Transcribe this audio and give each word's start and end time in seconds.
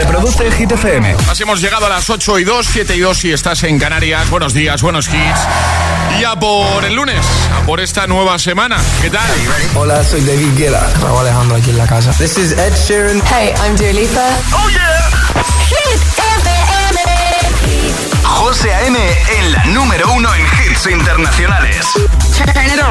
Reproduce 0.00 0.50
Hit 0.52 0.72
FM. 0.72 1.14
Así 1.30 1.42
hemos 1.42 1.60
llegado 1.60 1.84
a 1.84 1.90
las 1.90 2.08
8 2.08 2.38
y 2.38 2.44
2, 2.44 2.66
7 2.72 2.96
y 2.96 3.00
2 3.00 3.18
si 3.18 3.32
estás 3.32 3.62
en 3.64 3.78
Canarias. 3.78 4.30
Buenos 4.30 4.54
días, 4.54 4.80
buenos 4.80 5.06
hits. 5.08 5.40
Ya 6.18 6.34
por 6.36 6.82
el 6.86 6.94
lunes, 6.94 7.22
a 7.54 7.60
por 7.66 7.80
esta 7.80 8.06
nueva 8.06 8.38
semana. 8.38 8.78
¿Qué 9.02 9.10
tal? 9.10 9.30
Hola, 9.74 10.02
soy 10.02 10.22
David 10.22 10.56
Guetta. 10.56 10.90
Raúl 11.02 11.18
Alejandro 11.20 11.58
aquí 11.58 11.68
en 11.68 11.76
la 11.76 11.86
casa. 11.86 12.12
This 12.12 12.38
is 12.38 12.52
Ed 12.52 12.72
Sheeran. 12.74 13.20
Hey, 13.26 13.52
I'm 13.62 13.76
Dua 13.76 13.92
Lipa. 13.92 14.26
¡Oh, 14.54 14.70
yeah! 14.70 15.10
Hit 15.68 16.00
FM. 16.16 17.00
José 18.24 18.72
A.M. 18.72 18.98
en 19.38 19.52
la 19.52 19.64
número 19.66 20.10
uno 20.14 20.30
en 20.34 20.40
hits 20.40 20.86
internacionales. 20.86 21.86
Turn 22.38 22.48
it 22.48 22.80
on. 22.80 22.90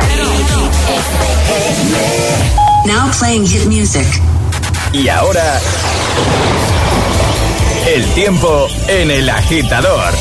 Now 2.86 3.10
playing 3.18 3.48
hit 3.48 3.66
music. 3.66 4.06
Y 4.94 5.08
ahora... 5.10 5.60
El 7.88 8.06
tiempo 8.14 8.68
en 8.88 9.10
el 9.10 9.30
agitador. 9.30 10.14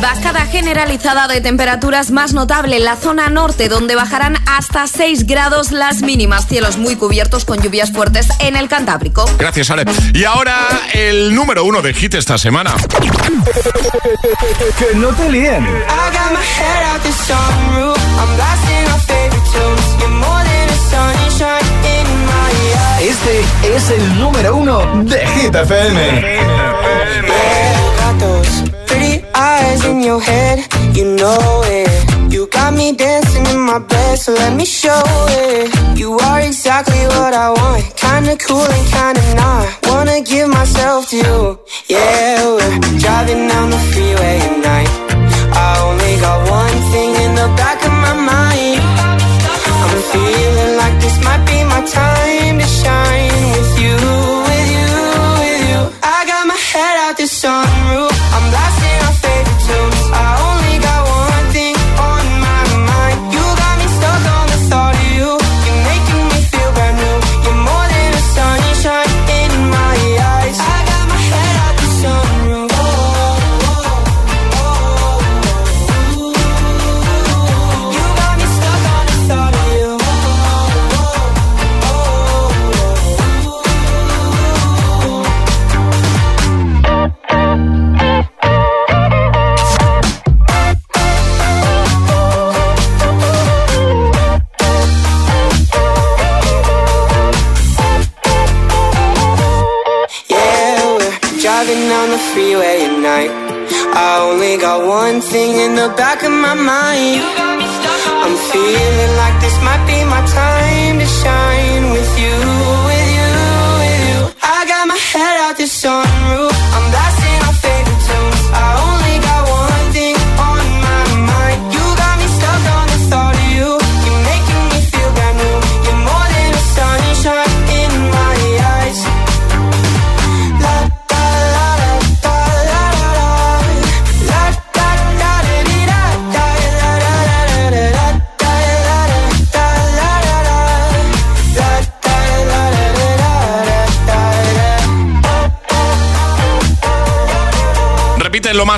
Bajada 0.00 0.46
generalizada 0.46 1.26
de 1.28 1.40
temperaturas 1.40 2.10
más 2.10 2.32
notable 2.32 2.76
en 2.76 2.84
la 2.84 2.96
zona 2.96 3.28
norte, 3.28 3.68
donde 3.68 3.94
bajarán 3.94 4.36
hasta 4.46 4.86
6 4.86 5.26
grados 5.26 5.72
las 5.72 6.02
mínimas. 6.02 6.46
Cielos 6.46 6.78
muy 6.78 6.96
cubiertos 6.96 7.44
con 7.44 7.60
lluvias 7.60 7.92
fuertes 7.92 8.28
en 8.40 8.56
el 8.56 8.68
Cantábrico. 8.68 9.24
Gracias, 9.38 9.70
Ale. 9.70 9.84
Y 10.14 10.24
ahora 10.24 10.56
el 10.92 11.34
número 11.34 11.64
uno 11.64 11.82
de 11.82 11.92
hit 11.92 12.14
esta 12.14 12.38
semana. 12.38 12.74
que 14.78 14.96
no 14.96 15.08
te 15.08 15.30
líen. 15.30 15.66
Este 23.06 23.40
es 23.62 23.88
el 23.90 24.18
número 24.18 24.56
uno 24.56 24.80
de 25.04 25.24
Hit 25.24 25.54
FM. 25.54 26.22
Those 28.18 28.64
pretty 28.86 29.24
eyes 29.32 29.84
in 29.84 30.02
your 30.02 30.20
head. 30.20 30.58
You 30.92 31.14
know 31.14 31.62
it. 31.70 31.88
You 32.32 32.48
got 32.48 32.72
me 32.72 32.96
dancing 32.96 33.46
in 33.46 33.60
my 33.60 33.78
bed, 33.78 34.18
so 34.18 34.32
let 34.32 34.54
me 34.54 34.64
show 34.64 35.04
it. 35.28 35.70
You 35.96 36.18
are 36.18 36.40
exactly 36.40 36.98
what 37.06 37.32
I 37.32 37.50
want. 37.50 37.84
Kinda 37.94 38.36
cool 38.44 38.66
and 38.66 38.86
kinda 38.90 39.22
not. 39.36 39.68
Wanna 39.88 40.20
give 40.22 40.48
myself 40.48 41.08
to 41.10 41.16
you. 41.16 41.58
Yeah, 41.86 42.44
we're 42.56 42.98
driving 42.98 43.46
down 43.46 43.70
the 43.70 43.78
freeway 43.92 44.40
at 44.40 44.56
night. 44.70 44.90
I 45.54 45.78
only 45.86 46.16
got 46.20 46.38
one 46.50 46.78
thing 46.90 47.14
in 47.24 47.34
the 47.36 47.48
back 47.56 47.78
of 47.86 47.92
my 47.92 48.14
mind. 48.32 48.82
I'm 49.90 50.02
feeling 50.10 50.76
like 50.76 50.98
this 51.00 51.16
might 51.22 51.44
be 51.46 51.62
my 51.62 51.82
time 51.86 52.15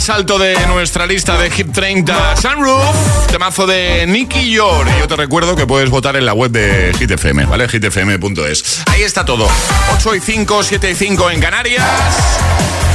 más 0.09 0.17
alto 0.17 0.39
de 0.39 0.55
nuestra 0.67 1.07
lista 1.07 1.37
de 1.37 1.51
Hit 1.51 1.73
30 1.73 2.37
Sunroof, 2.37 3.27
temazo 3.31 3.67
de 3.67 4.07
Nicky 4.07 4.51
York. 4.51 4.89
Y 4.97 5.01
yo 5.01 5.09
te 5.09 5.17
recuerdo 5.17 5.57
que 5.57 5.67
puedes 5.67 5.91
votar 5.91 6.17
en 6.17 6.25
la 6.25 6.33
web 6.33 6.51
de 6.51 6.95
Hit 6.99 7.11
FM, 7.11 7.47
¿vale? 7.47 7.69
hitfm.es. 7.69 8.83
Ahí 8.87 9.03
está 9.03 9.25
todo. 9.25 9.49
8 9.97 10.15
y 10.15 10.21
5, 10.21 10.63
7 10.63 10.91
y 10.91 10.95
5 10.95 11.31
en 11.31 11.41
Canarias. 11.41 11.85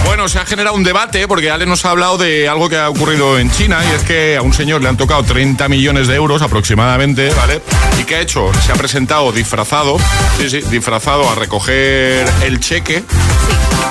Bueno, 0.05 0.27
se 0.27 0.39
ha 0.39 0.45
generado 0.45 0.75
un 0.75 0.83
debate 0.83 1.27
porque 1.27 1.49
Ale 1.49 1.65
nos 1.65 1.85
ha 1.85 1.91
hablado 1.91 2.17
de 2.17 2.49
algo 2.49 2.67
que 2.69 2.77
ha 2.77 2.89
ocurrido 2.89 3.39
en 3.39 3.49
China 3.51 3.79
y 3.89 3.95
es 3.95 4.03
que 4.03 4.37
a 4.37 4.41
un 4.41 4.53
señor 4.53 4.81
le 4.81 4.89
han 4.89 4.97
tocado 4.97 5.23
30 5.23 5.67
millones 5.69 6.07
de 6.07 6.15
euros 6.15 6.41
aproximadamente, 6.41 7.29
¿vale? 7.33 7.61
¿Y 7.99 8.03
qué 8.03 8.15
ha 8.15 8.21
hecho? 8.21 8.51
Se 8.65 8.71
ha 8.71 8.75
presentado 8.75 9.31
disfrazado, 9.31 9.97
sí, 10.37 10.49
sí, 10.49 10.61
disfrazado 10.69 11.29
a 11.29 11.35
recoger 11.35 12.25
el 12.43 12.59
cheque 12.59 13.03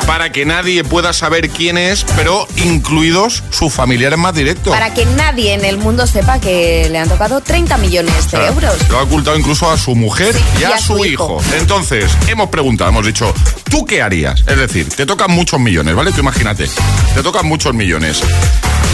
para 0.07 0.33
que 0.33 0.45
nadie 0.45 0.85
pueda 0.85 1.13
saber 1.13 1.51
quién 1.51 1.79
es, 1.79 2.05
pero 2.17 2.47
incluidos 2.57 3.43
sus 3.51 3.73
familiares 3.73 4.19
más 4.19 4.35
directos. 4.35 4.73
Para 4.73 4.93
que 4.95 5.07
nadie 5.07 5.55
en 5.55 5.65
el 5.65 5.79
mundo 5.79 6.07
sepa 6.07 6.41
que 6.41 6.89
le 6.91 6.99
han 6.99 7.09
tocado 7.09 7.41
30 7.41 7.79
millones 7.79 8.31
de 8.31 8.47
euros. 8.47 8.89
Lo 8.89 8.99
ha 8.99 9.03
ocultado 9.03 9.39
incluso 9.39 9.71
a 9.71 9.79
su 9.79 9.95
mujer 9.95 10.35
Sí, 10.35 10.43
y, 10.61 10.65
a 10.65 10.79
su, 10.79 11.05
hijo. 11.05 11.41
Entonces, 11.59 12.11
hemos 12.29 12.49
preguntado, 12.51 12.91
hemos 12.91 13.07
dicho, 13.07 13.33
¿tú 13.71 13.85
qué 13.85 14.03
harías? 14.03 14.41
Es 14.47 14.59
decir, 14.59 14.89
te 14.89 15.07
tocan 15.07 15.31
muchos 15.31 15.61
millones, 15.61 15.95
¿vale? 15.95 16.13
Tú 16.13 16.21
imagínate, 16.21 16.69
te 17.15 17.23
tocan 17.23 17.47
muchos 17.47 17.75
millones. 17.75 18.23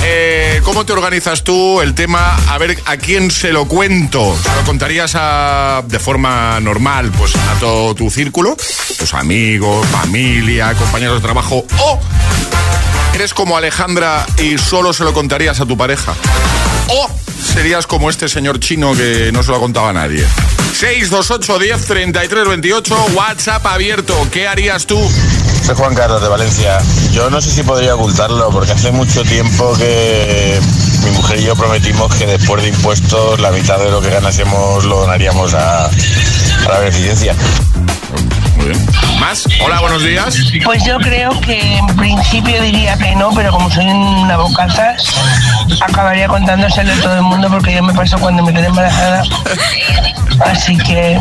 Eh, 0.05 0.61
¿Cómo 0.65 0.85
te 0.85 0.93
organizas 0.93 1.45
tú 1.45 1.81
el 1.81 1.95
tema? 1.95 2.37
A 2.49 2.59
ver, 2.59 2.79
¿a 2.87 2.97
quién 2.97 3.31
se 3.31 3.53
lo 3.53 3.67
cuento? 3.67 4.37
¿Se 4.43 4.55
lo 4.55 4.65
contarías 4.65 5.17
de 5.87 5.99
forma 5.99 6.61
normal, 6.61 7.11
pues 7.17 7.35
a 7.37 7.59
todo 7.59 7.95
tu 7.95 8.11
círculo? 8.11 8.57
Tus 8.99 9.15
amigos, 9.15 9.87
familia, 9.89 10.75
compañeros 10.75 11.17
de 11.17 11.23
trabajo. 11.23 11.65
¿O 11.79 12.01
eres 13.15 13.35
como 13.35 13.57
Alejandra 13.57 14.27
y 14.39 14.59
solo 14.59 14.93
se 14.93 15.03
lo 15.03 15.13
contarías 15.13 15.61
a 15.61 15.67
tu 15.67 15.77
pareja? 15.77 16.15
¿O 16.89 17.09
serías 17.55 17.87
como 17.87 18.11
este 18.11 18.29
señor 18.29 18.61
chino 18.61 18.95
que 18.95 19.31
no 19.33 19.43
se 19.43 19.51
lo 19.51 19.61
contaba 19.61 19.91
a 19.91 19.93
nadie? 19.93 20.25
628 20.75 21.59
10 21.59 21.87
33 21.87 22.49
28 22.49 23.07
WhatsApp 23.15 23.67
abierto. 23.67 24.15
¿Qué 24.33 24.47
harías 24.49 24.87
tú? 24.87 24.99
Soy 25.65 25.75
Juan 25.75 25.95
Carlos 25.95 26.23
de 26.23 26.29
Valencia. 26.29 26.79
Yo 27.13 27.31
no 27.31 27.41
sé 27.41 27.51
si 27.51 27.63
podría 27.63 27.95
ocultarlo 27.95 28.51
porque 28.51 28.73
hace 28.73 28.91
mucho 28.91 29.23
tiempo 29.25 29.75
que 29.77 30.59
mi 31.05 31.11
mujer 31.11 31.41
y 31.41 31.45
yo 31.45 31.57
prometimos 31.57 32.15
que 32.15 32.27
después 32.27 32.63
de 32.63 32.69
impuestos 32.71 33.41
la 33.41 33.51
mitad 33.51 33.79
de 33.79 33.91
lo 33.91 34.01
que 34.01 34.11
ganásemos 34.11 34.85
lo 34.85 35.01
donaríamos 35.01 35.53
a, 35.55 35.87
a 35.87 36.69
la 36.69 36.79
beneficencia. 36.79 37.35
Bien. 38.69 38.87
¿Más? 39.19 39.47
Hola, 39.65 39.81
buenos 39.81 40.03
días. 40.03 40.37
Pues 40.63 40.85
yo 40.85 40.99
creo 40.99 41.31
que 41.41 41.79
en 41.79 41.87
principio 41.97 42.61
diría 42.61 42.99
que 42.99 43.17
no, 43.17 43.31
pero 43.31 43.51
como 43.51 43.71
soy 43.71 43.87
una 43.87 44.37
bocaza, 44.37 44.95
acabaría 45.81 46.29
contándoselo 46.29 46.93
a 46.93 46.97
todo 46.97 47.15
el 47.15 47.23
mundo 47.23 47.49
porque 47.49 47.75
yo 47.75 47.83
me 47.83 47.95
paso 47.95 48.19
cuando 48.19 48.43
me 48.43 48.53
quedé 48.53 48.67
embarazada. 48.67 49.23
Así 50.41 50.77
que 50.79 51.19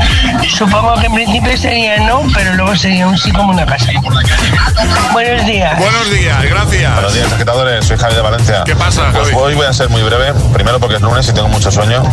supongo 0.50 0.96
que 0.96 1.08
en 1.08 1.14
principio 1.14 1.58
sería 1.58 1.98
no, 2.00 2.24
pero 2.34 2.54
luego 2.56 2.76
sería 2.76 3.08
un 3.08 3.18
sí 3.18 3.32
como 3.32 3.52
una 3.52 3.66
casa. 3.66 3.92
Buenos 5.12 5.46
días. 5.46 5.78
Buenos 5.80 6.12
días, 6.12 6.44
gracias. 6.44 6.94
Buenos 6.94 7.14
días, 7.14 7.32
agitadores. 7.34 7.86
Soy 7.86 7.98
Javi 7.98 8.16
de 8.16 8.22
Valencia. 8.22 8.64
¿Qué 8.66 8.76
pasa, 8.76 9.12
Pues 9.14 9.34
hoy 9.34 9.56
voy 9.56 9.66
a 9.66 9.74
ser 9.74 9.90
muy 9.90 10.02
breve. 10.02 10.34
Primero 10.54 10.80
porque 10.80 10.96
es 10.96 11.02
lunes 11.02 11.28
y 11.28 11.34
tengo 11.34 11.48
mucho 11.48 11.72
sueño. 11.72 12.04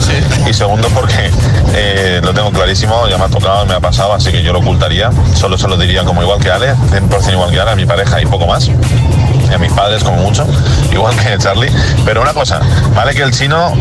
Y 0.48 0.52
segundo 0.52 0.88
porque 0.88 1.30
eh, 1.74 2.20
lo 2.22 2.32
tengo 2.32 2.50
clarísimo. 2.50 3.06
Ya 3.08 3.18
me 3.18 3.24
ha 3.24 3.28
tocado, 3.28 3.66
me 3.66 3.74
ha 3.74 3.80
pasado, 3.80 4.14
así 4.14 4.30
que 4.30 4.42
yo 4.42 4.52
lo 4.52 4.60
ocultaría. 4.60 5.10
Solo 5.34 5.58
se 5.58 5.68
lo 5.68 5.76
diría 5.76 6.04
como 6.04 6.22
igual 6.22 6.40
que 6.40 6.50
Ale, 6.50 6.74
100% 6.74 7.32
igual 7.32 7.50
que 7.50 7.60
Ale, 7.60 7.72
a 7.72 7.76
mi 7.76 7.86
pareja 7.86 8.20
y 8.20 8.26
poco 8.26 8.46
más. 8.46 8.70
Y 9.50 9.54
a 9.54 9.58
mis 9.58 9.72
padres 9.72 10.02
como 10.04 10.16
mucho, 10.18 10.46
igual 10.92 11.16
que 11.16 11.36
Charlie. 11.38 11.70
Pero 12.04 12.22
una 12.22 12.32
cosa, 12.34 12.60
vale 12.94 13.14
que 13.14 13.22
el 13.22 13.30
chino 13.32 13.72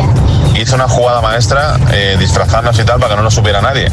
hizo 0.56 0.76
una 0.76 0.88
jugada 0.88 1.22
maestra 1.22 1.78
eh, 1.92 2.16
disfrazarnos 2.20 2.78
y 2.78 2.84
tal 2.84 3.00
para 3.00 3.12
que 3.12 3.18
no 3.18 3.24
lo 3.24 3.32
supiera 3.32 3.62
nadie. 3.62 3.90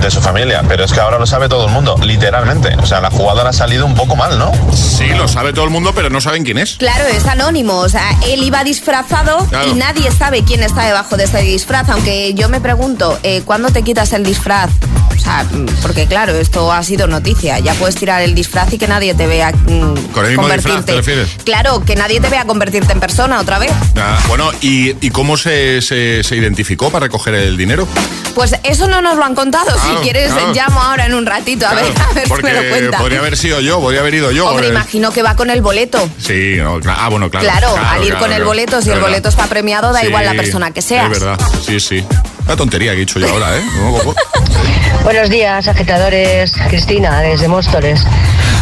De 0.00 0.10
su 0.10 0.20
familia, 0.20 0.62
pero 0.68 0.84
es 0.84 0.92
que 0.92 1.00
ahora 1.00 1.18
lo 1.18 1.26
sabe 1.26 1.48
todo 1.48 1.66
el 1.66 1.72
mundo, 1.72 1.96
literalmente. 2.02 2.76
O 2.76 2.84
sea, 2.86 3.00
la 3.00 3.10
jugada 3.10 3.48
ha 3.48 3.52
salido 3.52 3.86
un 3.86 3.94
poco 3.94 4.14
mal, 4.14 4.38
¿no? 4.38 4.52
Sí, 4.72 5.06
lo 5.08 5.26
sabe 5.26 5.52
todo 5.54 5.64
el 5.64 5.70
mundo, 5.70 5.92
pero 5.94 6.10
no 6.10 6.20
saben 6.20 6.44
quién 6.44 6.58
es. 6.58 6.76
Claro, 6.76 7.04
es 7.06 7.26
anónimo. 7.26 7.78
O 7.78 7.88
sea, 7.88 8.02
él 8.28 8.42
iba 8.42 8.62
disfrazado 8.62 9.38
Claro. 9.46 9.68
y 9.70 9.74
nadie 9.74 10.12
sabe 10.12 10.44
quién 10.44 10.62
está 10.62 10.84
debajo 10.84 11.16
de 11.16 11.24
ese 11.24 11.38
disfraz. 11.40 11.88
Aunque 11.88 12.34
yo 12.34 12.48
me 12.50 12.60
pregunto, 12.60 13.18
eh, 13.22 13.42
¿cuándo 13.46 13.70
te 13.70 13.82
quitas 13.82 14.12
el 14.12 14.22
disfraz? 14.22 14.70
Sea, 15.26 15.44
mm, 15.44 15.66
porque 15.82 16.06
claro, 16.06 16.34
esto 16.36 16.70
ha 16.72 16.82
sido 16.84 17.06
noticia. 17.08 17.58
Ya 17.58 17.74
puedes 17.74 17.96
tirar 17.96 18.22
el 18.22 18.34
disfraz 18.34 18.72
y 18.72 18.78
que 18.78 18.86
nadie 18.86 19.12
te 19.14 19.26
vea 19.26 19.50
mm, 19.52 20.12
Con 20.12 20.24
el 20.24 20.30
mismo 20.32 20.48
disfraz, 20.48 20.84
¿te 20.84 20.94
refieres? 20.94 21.28
Claro, 21.44 21.82
que 21.84 21.96
nadie 21.96 22.20
te 22.20 22.28
vea 22.28 22.44
convertirte 22.44 22.92
en 22.92 23.00
persona 23.00 23.40
otra 23.40 23.58
vez. 23.58 23.72
Ah, 23.96 24.18
bueno, 24.28 24.50
¿y, 24.60 24.94
y 25.04 25.10
cómo 25.10 25.36
se, 25.36 25.82
se- 25.82 26.22
se 26.22 26.36
identificó 26.36 26.90
para 26.90 27.06
recoger 27.06 27.34
el 27.34 27.56
dinero? 27.56 27.88
Pues 28.36 28.54
eso 28.62 28.86
no 28.86 29.02
nos 29.02 29.16
lo 29.16 29.24
han 29.24 29.34
contado. 29.34 29.64
Claro, 29.74 29.96
si 29.96 30.02
quieres, 30.02 30.30
claro. 30.32 30.52
llamo 30.54 30.80
ahora 30.80 31.06
en 31.06 31.14
un 31.14 31.26
ratito 31.26 31.66
a 31.66 31.74
ver, 31.74 31.84
a 32.10 32.12
ver 32.12 32.26
si 32.28 32.42
me 32.42 32.52
lo 32.52 32.68
cuenta. 32.68 32.98
podría 32.98 33.18
haber 33.18 33.36
sido 33.36 33.60
yo, 33.60 33.80
podría 33.80 34.00
haber 34.00 34.14
ido 34.14 34.30
yo. 34.30 34.48
Hombre, 34.48 34.68
imagino 34.68 35.10
que 35.10 35.22
va 35.22 35.34
con 35.34 35.50
el 35.50 35.60
boleto. 35.62 35.98
Sí, 36.18 36.56
no, 36.58 36.78
ah, 36.86 37.08
bueno, 37.08 37.30
claro. 37.30 37.46
Claro, 37.46 37.76
al 37.90 38.04
ir 38.04 38.14
con 38.16 38.32
el 38.32 38.44
boleto, 38.44 38.80
si 38.80 38.90
el 38.90 38.96
verdad. 38.96 39.08
boleto 39.08 39.28
está 39.30 39.46
premiado, 39.46 39.92
da 39.92 40.00
Sí, 40.02 40.06
igual 40.06 40.24
la 40.24 40.34
persona 40.34 40.70
que 40.70 40.82
seas. 40.82 41.10
Es 41.10 41.18
verdad, 41.18 41.40
sí, 41.66 41.80
sí. 41.80 42.04
Una 42.44 42.56
tontería 42.56 42.92
que 42.92 42.98
he 42.98 43.00
dicho 43.00 43.18
yo 43.18 43.28
ahora, 43.28 43.56
¿eh? 43.58 43.62
Buenos 45.04 45.30
días, 45.30 45.68
agitadores. 45.68 46.52
Cristina, 46.68 47.20
desde 47.20 47.48
Móstoles. 47.48 48.04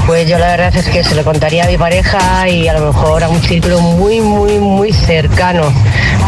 Pues 0.06 0.28
yo 0.28 0.38
la 0.38 0.48
verdad 0.48 0.76
es 0.76 0.86
que 0.86 1.02
se 1.02 1.14
lo 1.14 1.24
contaría 1.24 1.64
a 1.64 1.66
mi 1.66 1.78
pareja 1.78 2.46
y 2.46 2.68
a 2.68 2.74
lo 2.74 2.92
mejor 2.92 3.24
a 3.24 3.28
un 3.28 3.40
círculo 3.42 3.80
muy, 3.80 4.20
muy, 4.20 4.58
muy 4.58 4.92
cercano. 4.92 5.72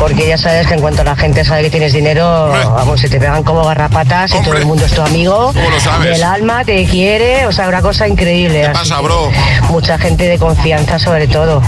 Porque 0.00 0.26
ya 0.26 0.38
sabes 0.38 0.66
que 0.66 0.74
en 0.74 0.80
cuanto 0.80 1.04
la 1.04 1.14
gente 1.14 1.44
sabe 1.44 1.62
que 1.64 1.70
tienes 1.70 1.92
dinero, 1.92 2.44
Hombre. 2.46 2.64
vamos, 2.64 3.00
se 3.00 3.08
te 3.08 3.18
pegan 3.18 3.42
como 3.42 3.64
garrapatas 3.64 4.32
y 4.34 4.42
todo 4.42 4.56
el 4.56 4.64
mundo 4.64 4.86
es 4.86 4.92
tu 4.92 5.02
amigo. 5.02 5.52
¿Cómo 5.54 5.70
lo 5.70 5.80
sabes? 5.80 6.14
Del 6.14 6.24
alma, 6.24 6.64
te 6.64 6.84
quiere, 6.86 7.46
o 7.46 7.52
sea, 7.52 7.68
una 7.68 7.82
cosa 7.82 8.08
increíble. 8.08 8.60
¿Qué 8.60 8.66
Así 8.66 8.90
pasa, 8.90 9.00
bro? 9.02 9.30
Mucha 9.68 9.98
gente 9.98 10.26
de 10.26 10.38
confianza 10.38 10.98
sobre 10.98 11.28
todo. 11.28 11.60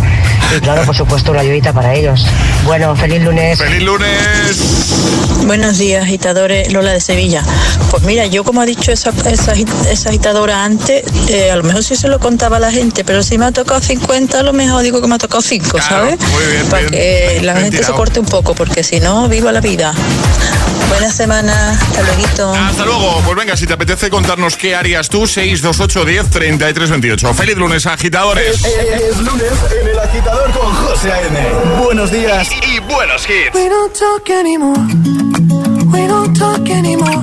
Y 0.57 0.61
claro, 0.61 0.83
por 0.85 0.97
supuesto, 0.97 1.31
una 1.33 1.41
ayudita 1.41 1.75
para 1.75 1.95
ellos. 1.95 2.27
Bueno, 2.65 2.97
feliz 2.97 3.23
lunes. 3.23 3.59
¡Feliz 3.59 3.83
lunes! 3.83 5.45
Buenos 5.47 5.79
días, 5.79 6.05
agitadores. 6.05 6.73
Lola 6.73 6.93
de 6.93 7.01
Sevilla. 7.01 7.43
Pues 7.91 8.03
mira, 8.03 8.27
yo 8.27 8.45
como 8.45 8.63
ha 8.63 8.67
dicho 8.67 8.93
esa, 8.93 9.11
esa, 9.31 9.53
esa 9.53 10.09
agitadora 10.09 10.65
antes, 10.65 11.05
eh, 11.29 11.51
a 11.51 11.57
lo 11.57 11.65
mejor 11.65 11.83
sí 11.83 11.95
se 11.99 12.09
lo 12.09 12.19
contaba 12.19 12.57
a 12.59 12.61
la 12.61 12.71
gente, 12.71 13.05
pero 13.05 13.23
si 13.23 13.37
me 13.39 13.47
ha 13.47 13.53
tocado 13.53 13.81
50, 13.81 14.39
a 14.39 14.43
lo 14.43 14.53
mejor 14.53 14.83
digo 14.83 15.01
que 15.01 15.09
me 15.09 15.17
ha 15.17 15.19
tocado 15.19 15.43
5, 15.43 15.71
Claro, 15.71 15.87
¿sabes? 15.87 16.21
muy 16.21 16.45
bien, 16.53 16.67
Para 16.67 16.81
bien, 16.83 16.93
que 16.93 17.41
la 17.43 17.53
bien 17.55 17.65
gente 17.65 17.77
se 17.79 17.83
tirado. 17.83 17.97
corte 17.97 18.21
un 18.21 18.27
poco, 18.27 18.55
porque 18.55 18.83
si 18.83 19.01
no, 19.01 19.29
viva 19.29 19.53
la 19.53 19.61
vida. 19.61 19.93
Buena 20.89 21.13
semana, 21.13 21.73
hasta 21.73 22.03
luego. 22.03 22.55
Hasta 22.55 22.85
luego. 22.87 23.21
Pues 23.25 23.37
venga, 23.37 23.57
si 23.57 23.67
te 23.67 23.75
apetece 23.75 24.09
contarnos 24.09 24.57
qué 24.57 24.75
harías 24.75 25.09
tú, 25.11 25.27
628 25.27 26.05
10 26.07 26.31
33 26.31 26.91
28. 26.91 27.35
¡Feliz 27.35 27.57
lunes, 27.57 27.85
agitadores! 27.87 28.65
Es 28.65 29.19
lunes 29.19 29.53
en 29.83 29.89
el 29.89 29.99
agitador 29.99 30.51
con 30.53 30.73
José 30.75 31.13
A.M. 31.13 31.39
Buenos 31.85 32.11
días. 32.11 32.49
Y, 32.51 32.77
y 32.77 32.79
buenos 32.81 33.23
hits. 33.29 33.55
We 33.55 33.69
don't 33.69 33.93
talk 33.93 34.31
anymore. 34.31 34.81
We 35.93 36.07
don't 36.07 36.39
talk 36.39 36.69
anymore. 36.71 37.23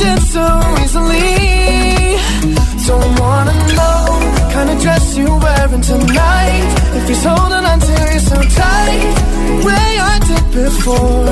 Did 0.00 0.22
so 0.34 0.46
easily. 0.82 2.16
Don't 2.88 3.12
wanna 3.20 3.54
know 3.78 4.00
the 4.36 4.44
kind 4.54 4.68
of 4.72 4.76
dress 4.84 5.04
you're 5.18 5.38
wearing 5.46 5.82
tonight. 5.92 6.68
If 6.98 7.04
he's 7.08 7.24
holding 7.24 7.64
on 7.70 7.78
to 7.88 7.94
you 8.12 8.20
so 8.30 8.38
tight, 8.60 9.02
the 9.48 9.56
way 9.66 9.88
I 10.12 10.14
did 10.30 10.44
before. 10.60 11.28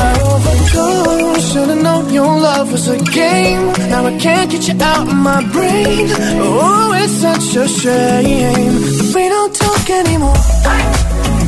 I 0.00 0.06
overdosed. 0.30 1.52
Should've 1.52 1.82
known 1.86 2.12
your 2.12 2.34
love 2.48 2.72
was 2.72 2.88
a 2.88 2.98
game. 3.20 3.64
Now 3.92 4.06
I 4.10 4.18
can't 4.18 4.50
get 4.50 4.62
you 4.68 4.76
out 4.92 5.06
of 5.08 5.18
my 5.30 5.40
brain. 5.54 6.06
Oh, 6.42 7.00
it's 7.00 7.16
such 7.26 7.48
a 7.64 7.66
shame. 7.80 8.74
We 9.14 9.24
don't 9.34 9.54
talk 9.64 9.84
anymore. 10.00 10.40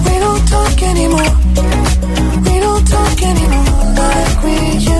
We 0.06 0.14
don't 0.24 0.44
talk 0.54 0.78
anymore. 0.92 1.32
We 2.46 2.54
don't 2.66 2.86
talk 2.94 3.18
anymore 3.32 3.80
like 4.00 4.44
we 4.44 4.56
used 4.78 4.99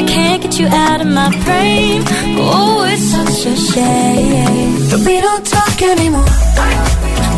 I 0.00 0.02
can't 0.02 0.40
get 0.42 0.58
you 0.58 0.66
out 0.66 1.02
of 1.02 1.08
my 1.08 1.28
brain. 1.44 2.02
Oh, 2.38 2.88
it's 2.88 3.02
such 3.02 3.52
a 3.52 3.54
shame. 3.54 4.88
But 4.88 5.00
we 5.06 5.20
don't 5.20 5.44
talk 5.44 5.82
anymore. 5.82 6.24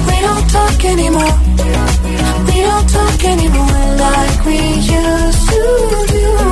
We 0.07 0.17
don't 0.27 0.49
talk 0.49 0.85
anymore. 0.85 1.35
We 2.47 2.61
don't 2.63 2.89
talk 2.89 3.25
anymore 3.25 3.83
like 3.99 4.45
we 4.47 4.59
used 4.79 5.49
to 5.51 6.07
do. 6.07 6.52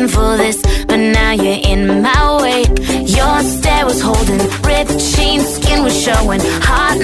looking 0.00 0.14
for 0.14 0.36
this, 0.36 0.62
but 0.86 0.96
now 0.96 1.32
you're 1.32 1.60
in 1.64 2.02
my 2.02 2.42
way. 2.42 2.62
Your 3.04 3.40
stare 3.42 3.84
was 3.84 4.00
holding, 4.00 4.38
ripped 4.62 4.98
jeans, 4.98 5.46
skin 5.56 5.82
was 5.82 5.94
showing. 6.00 6.40
Hot 6.62 6.98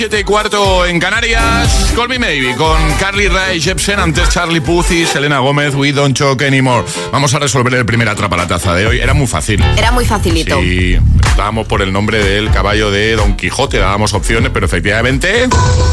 7 0.00 0.18
y 0.18 0.24
cuarto 0.24 0.86
en 0.86 0.98
Canarias. 0.98 1.92
Call 1.94 2.08
Me 2.08 2.18
Maybe 2.18 2.56
con 2.56 2.90
Carly 2.94 3.28
Rae 3.28 3.60
Jepsen, 3.60 4.00
antes 4.00 4.30
Charlie 4.30 4.62
Puth 4.62 4.92
y 4.92 5.04
Selena 5.04 5.40
Gómez, 5.40 5.74
We 5.74 5.92
Don't 5.92 6.16
Choke 6.16 6.46
Anymore. 6.46 6.86
Vamos 7.12 7.34
a 7.34 7.38
resolver 7.38 7.74
el 7.74 7.84
primer 7.84 8.08
atrapa 8.08 8.34
la 8.34 8.48
taza 8.48 8.72
de 8.72 8.86
hoy. 8.86 8.98
Era 8.98 9.12
muy 9.12 9.26
fácil. 9.26 9.62
Era 9.76 9.92
muy 9.92 10.06
facilito. 10.06 10.58
Sí, 10.58 10.96
dábamos 11.36 11.66
por 11.66 11.82
el 11.82 11.92
nombre 11.92 12.24
del 12.24 12.50
caballo 12.50 12.90
de 12.90 13.14
Don 13.14 13.36
Quijote, 13.36 13.76
dábamos 13.76 14.14
opciones, 14.14 14.50
pero 14.54 14.64
efectivamente. 14.64 15.46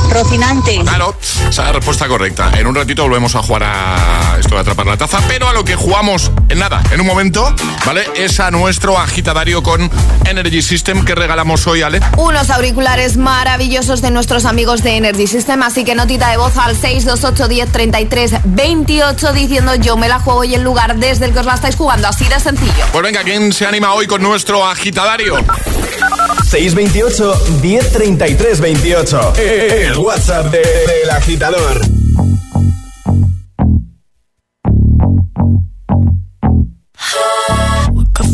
Rocinante. 0.10 0.80
Claro, 0.84 1.14
esa 1.22 1.50
es 1.50 1.58
la 1.58 1.74
respuesta 1.74 2.08
correcta. 2.08 2.52
En 2.58 2.66
un 2.66 2.76
ratito 2.76 3.04
volvemos 3.04 3.36
a 3.36 3.44
jugar 3.44 3.64
a 3.66 4.38
esto 4.40 4.56
de 4.56 4.62
atrapar 4.62 4.86
la 4.86 4.96
taza, 4.96 5.20
pero 5.28 5.50
a 5.50 5.54
lo 5.54 5.66
que 5.66 5.76
jugamos 5.76 6.32
en 6.48 6.60
nada, 6.60 6.82
en 6.92 7.02
un 7.02 7.08
momento, 7.08 7.54
¿vale? 7.86 8.06
Es 8.16 8.40
a 8.40 8.52
nuestro 8.52 8.98
agitadario 8.98 9.62
con 9.64 9.92
Energy 10.24 10.62
System 10.62 11.04
que 11.04 11.14
regalamos 11.14 11.68
hoy, 11.68 11.82
Ale. 11.82 12.00
Unos 12.16 12.50
auriculares 12.50 13.18
maravillosos 13.18 13.97
de 14.02 14.12
nuestros 14.12 14.46
amigos 14.46 14.84
de 14.84 14.98
Energy 14.98 15.28
System, 15.28 15.62
así 15.64 15.84
que 15.84 15.96
notita 15.96 16.30
de 16.30 16.38
voz 16.38 16.56
al 16.58 16.76
628 16.76 17.48
10 17.48 17.72
33 17.72 18.32
28 18.46 19.34
diciendo 19.34 19.76
yo 19.76 19.98
me 19.98 20.08
la 20.08 20.20
juego 20.20 20.44
y 20.44 20.56
el 20.56 20.62
lugar 20.62 20.98
desde 20.98 21.26
el 21.26 21.34
que 21.34 21.40
os 21.40 21.46
la 21.46 21.56
estáis 21.56 21.76
jugando, 21.76 22.08
así 22.08 22.26
de 22.26 22.40
sencillo. 22.40 22.86
Pues 22.92 23.04
venga, 23.04 23.24
¿quién 23.24 23.52
se 23.54 23.66
anima 23.66 23.94
hoy 23.94 24.08
con 24.08 24.22
nuestro 24.22 24.66
agitadario? 24.66 25.36
628 26.50 27.42
1033 27.62 28.60
28. 28.62 29.34
El 29.38 29.98
WhatsApp 29.98 30.46
de- 30.52 30.60
del 30.60 31.10
agitador. 31.12 31.97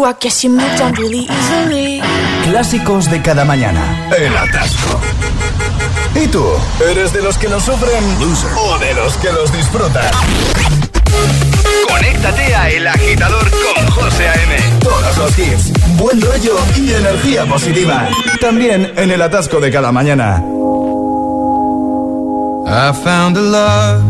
you, 0.00 0.06
I 0.06 0.12
guess 0.18 0.42
you 0.44 0.50
moved 0.50 0.80
on 0.80 0.94
really 0.94 1.26
easily. 1.28 2.00
Clásicos 2.44 3.10
de 3.10 3.20
cada 3.22 3.44
mañana. 3.44 4.08
El 4.16 4.36
atasco. 4.36 5.00
¿Y 6.14 6.26
tú? 6.28 6.44
¿Eres 6.90 7.12
de 7.12 7.22
los 7.22 7.38
que 7.38 7.48
lo 7.48 7.60
sufren 7.60 8.02
o 8.56 8.78
de 8.78 8.94
los 8.94 9.16
que 9.18 9.32
los 9.32 9.52
disfrutan? 9.52 10.10
Conéctate 11.88 12.54
a 12.54 12.70
El 12.70 12.86
Agitador 12.86 13.50
con 13.50 13.90
José 13.90 14.28
A.M. 14.28 14.56
Todos 14.80 15.16
los 15.18 15.38
hits, 15.38 15.72
buen 15.96 16.20
rollo 16.20 16.56
y 16.76 16.92
energía 16.92 17.44
positiva. 17.44 18.08
También 18.40 18.92
en 18.96 19.10
el 19.10 19.22
atasco 19.22 19.60
de 19.60 19.70
cada 19.70 19.92
mañana. 19.92 20.42
I 22.66 22.92
found 23.02 23.36
a 23.36 23.40
love 23.40 24.09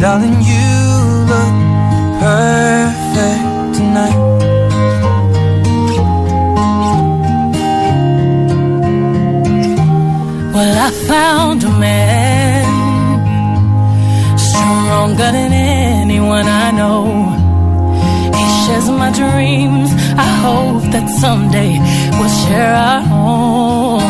darling. 0.00 0.40
You 0.52 0.70
look 1.30 1.56
perfect 2.24 3.44
tonight. 3.76 4.20
Well, 10.54 10.74
I 10.86 10.90
found 11.06 11.64
a 11.64 11.72
man 11.86 12.66
stronger 14.38 15.30
than 15.36 15.52
anyone 15.52 16.46
I 16.46 16.70
know. 16.70 17.04
He 18.36 18.44
shares 18.64 18.88
my 19.02 19.10
dreams. 19.12 19.90
I 20.26 20.30
hope 20.46 20.82
that 20.94 21.06
someday 21.20 21.72
we'll 22.18 22.34
share 22.46 22.74
our 22.74 23.00
home. 23.02 24.09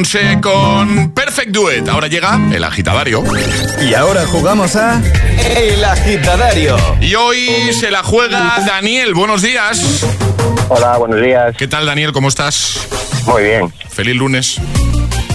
Beyoncé 0.00 0.40
con 0.40 1.10
Perfect 1.10 1.50
Duet. 1.50 1.86
Ahora 1.86 2.06
llega 2.06 2.40
el 2.54 2.64
agitadario. 2.64 3.22
Y 3.82 3.92
ahora 3.92 4.26
jugamos 4.26 4.74
a 4.74 4.98
El 5.54 5.84
Agitadario. 5.84 6.78
Y 7.02 7.14
hoy 7.16 7.70
se 7.74 7.90
la 7.90 8.02
juega 8.02 8.56
Daniel. 8.66 9.12
Buenos 9.12 9.42
días. 9.42 10.06
Hola, 10.70 10.96
buenos 10.96 11.20
días. 11.20 11.54
¿Qué 11.54 11.68
tal, 11.68 11.84
Daniel? 11.84 12.12
¿Cómo 12.12 12.28
estás? 12.28 12.88
Muy 13.26 13.42
bien. 13.42 13.70
Feliz 13.90 14.16
lunes. 14.16 14.58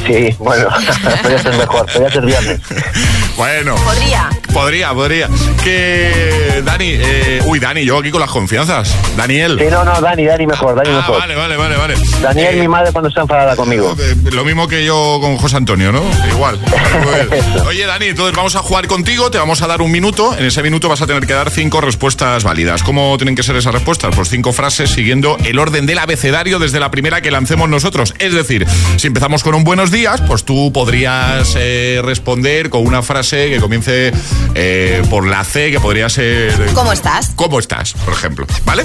Sí, 0.08 0.36
bueno, 0.40 0.68
podría 1.22 1.40
ser 1.44 1.58
mejor, 1.58 1.86
podría 1.86 2.12
ser 2.12 2.26
viernes. 2.26 2.60
Bueno. 3.38 3.76
Podría. 3.76 4.30
Podría, 4.56 4.94
podría. 4.94 5.30
Que 5.66 6.62
Dani, 6.64 6.86
eh, 6.94 7.42
uy, 7.46 7.60
Dani, 7.60 7.84
yo 7.84 7.98
aquí 8.00 8.10
con 8.10 8.22
las 8.22 8.30
confianzas. 8.30 8.96
Daniel. 9.18 9.58
Sí, 9.60 9.66
no, 9.70 9.84
no, 9.84 10.00
Dani, 10.00 10.24
Dani 10.24 10.48
mejor, 10.48 10.76
Dani 10.76 10.90
Ah, 10.94 10.96
mejor. 10.96 11.20
vale, 11.20 11.36
vale, 11.36 11.58
vale, 11.58 11.76
vale. 11.76 11.96
Daniel, 12.22 12.60
mi 12.62 12.68
madre 12.70 12.94
cuando 12.94 13.10
está 13.10 13.20
enfadada 13.20 13.58
conmigo. 13.58 13.94
Eh, 14.00 14.16
Lo 14.32 14.46
mismo 14.46 14.70
que 14.70 14.86
yo 14.86 15.18
con 15.20 15.36
José 15.36 15.58
Antonio, 15.58 15.92
¿no? 15.92 16.02
Igual. 16.32 16.58
Oye, 17.68 17.86
Dani, 17.86 18.06
entonces 18.06 18.34
vamos 18.34 18.56
a 18.56 18.60
jugar 18.60 18.88
contigo, 18.88 19.30
te 19.30 19.38
vamos 19.38 19.62
a 19.62 19.68
dar 19.68 19.82
un 19.82 19.92
minuto. 19.92 20.34
En 20.40 20.46
ese 20.46 20.64
minuto 20.64 20.88
vas 20.88 21.02
a 21.02 21.06
tener 21.08 21.28
que 21.28 21.34
dar 21.34 21.50
cinco 21.50 21.82
respuestas 21.82 22.46
válidas. 22.46 22.82
¿Cómo 22.82 23.18
tienen 23.18 23.36
que 23.36 23.44
ser 23.44 23.58
esas 23.58 23.74
respuestas? 23.74 24.16
Pues 24.16 24.30
cinco 24.30 24.54
frases 24.54 24.90
siguiendo 24.90 25.38
el 25.44 25.60
orden 25.60 25.86
del 25.86 26.00
abecedario 26.00 26.60
desde 26.60 26.80
la 26.80 26.92
primera 26.92 27.20
que 27.20 27.30
lancemos 27.30 27.68
nosotros. 27.68 28.14
Es 28.20 28.34
decir, 28.34 28.66
si 28.96 29.08
empezamos 29.08 29.44
con 29.44 29.54
un 29.54 29.66
buenos 29.66 29.92
días, 29.92 30.22
pues 30.22 30.46
tú 30.46 30.72
podrías 30.72 31.56
eh, 31.58 32.00
responder 32.06 32.70
con 32.70 32.88
una 32.88 33.02
frase 33.02 33.50
que 33.50 33.60
comience 33.60 34.14
eh, 34.54 35.02
por 35.10 35.26
la 35.28 35.44
C, 35.44 35.72
que 35.72 35.80
podría 35.80 36.10
ser... 36.10 36.70
¿Cómo 36.74 36.92
estás? 36.92 37.32
¿Cómo 37.36 37.60
estás? 37.60 37.94
Por 37.94 38.14
ejemplo, 38.14 38.46
¿vale? 38.66 38.84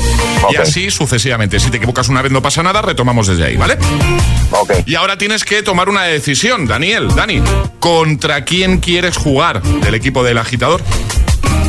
Y 0.52 0.56
así 0.56 0.90
sucesivamente. 0.90 1.60
Si 1.60 1.70
te 1.70 1.76
equivocas 1.76 2.08
una 2.08 2.22
vez 2.22 2.32
no 2.32 2.42
pasa 2.42 2.62
nada, 2.62 2.82
retomamos 2.82 3.26
desde 3.26 3.44
ahí, 3.44 3.56
¿vale? 3.56 3.76
Ok. 4.50 4.72
Y 4.86 4.94
ahora 4.94 5.18
tienes 5.18 5.44
que 5.44 5.62
tomar 5.62 5.88
una 5.88 6.02
decisión, 6.04 6.66
Daniel, 6.66 7.14
Dani. 7.14 7.42
¿Contra 7.78 8.44
quién 8.44 8.78
quieres 8.78 9.16
jugar 9.16 9.62
del 9.62 9.94
equipo 9.94 10.22
del 10.24 10.38
agitador? 10.38 10.82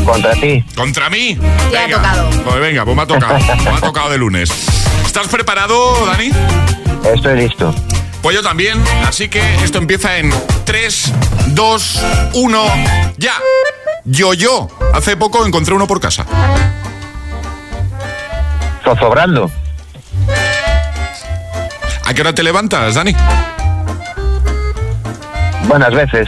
Contra 0.06 0.32
ti. 0.34 0.63
¿Contra 0.75 1.10
mí? 1.10 1.38
Te 1.69 1.77
ha 1.77 1.82
Venga. 1.84 1.97
tocado. 1.97 2.30
Pues 2.43 2.60
venga, 2.60 2.84
pues 2.86 2.95
me 2.97 3.04
ha 3.04 3.08
tocado. 3.08 3.39
me 3.39 3.69
ha 3.77 3.82
tocado 3.82 4.10
de 4.10 4.17
lunes. 4.17 4.51
¿Estás 5.06 5.27
preparado, 5.27 6.06
Dani? 6.08 6.32
Estoy 7.13 7.36
listo. 7.41 7.73
Pues 8.22 8.36
yo 8.36 8.44
también. 8.44 8.82
Así 9.06 9.30
que 9.30 9.42
esto 9.64 9.78
empieza 9.78 10.18
en 10.18 10.32
3, 10.66 11.14
2, 11.48 12.02
1, 12.34 12.66
ya. 13.18 13.34
Yo, 14.06 14.34
yo. 14.34 14.68
Hace 14.94 15.18
poco 15.18 15.46
encontré 15.46 15.74
uno 15.74 15.88
por 15.88 16.00
casa. 16.00 16.26
Zozobrando. 18.84 19.52
¿A 22.06 22.14
qué 22.14 22.22
hora 22.22 22.34
te 22.34 22.44
levantas, 22.44 22.96
Dani? 22.96 23.16
Buenas 25.68 25.94
veces. 25.94 26.28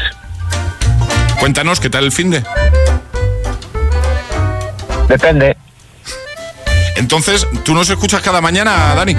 Cuéntanos 1.40 1.80
qué 1.80 1.90
tal 1.90 2.06
el 2.06 2.12
fin 2.12 2.32
de. 2.32 2.44
Depende. 5.10 5.58
Entonces, 6.96 7.46
¿tú 7.64 7.74
nos 7.74 7.90
escuchas 7.90 8.22
cada 8.22 8.40
mañana, 8.40 8.96
Dani? 8.96 9.16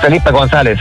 Felipe 0.00 0.30
González. 0.30 0.78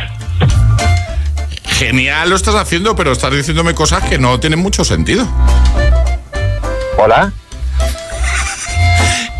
Genial 1.65 2.29
lo 2.29 2.35
estás 2.35 2.55
haciendo, 2.55 2.95
pero 2.95 3.11
estás 3.11 3.31
diciéndome 3.31 3.73
cosas 3.75 4.03
que 4.03 4.17
no 4.17 4.39
tienen 4.39 4.59
mucho 4.59 4.83
sentido. 4.83 5.27
Hola. 6.97 7.31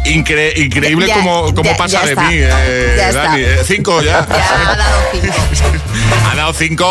Incre- 0.06 0.54
increíble 0.58 1.08
Ya- 1.08 1.16
cómo, 1.16 1.54
cómo 1.54 1.72
ya- 1.72 1.78
pasa 1.78 2.00
ya 2.02 2.06
de 2.06 2.12
está. 2.12 2.22
mí, 2.30 2.36
eh. 2.38 3.12
Dani. 3.14 3.42
Eh, 3.42 3.58
cinco 3.66 4.02
ya. 4.02 4.26
Ya 4.30 4.72
ha 4.72 4.76
dado 4.78 5.00
cinco. 5.12 5.34
ha 6.32 6.36
dado 6.36 6.54
cinco. 6.54 6.86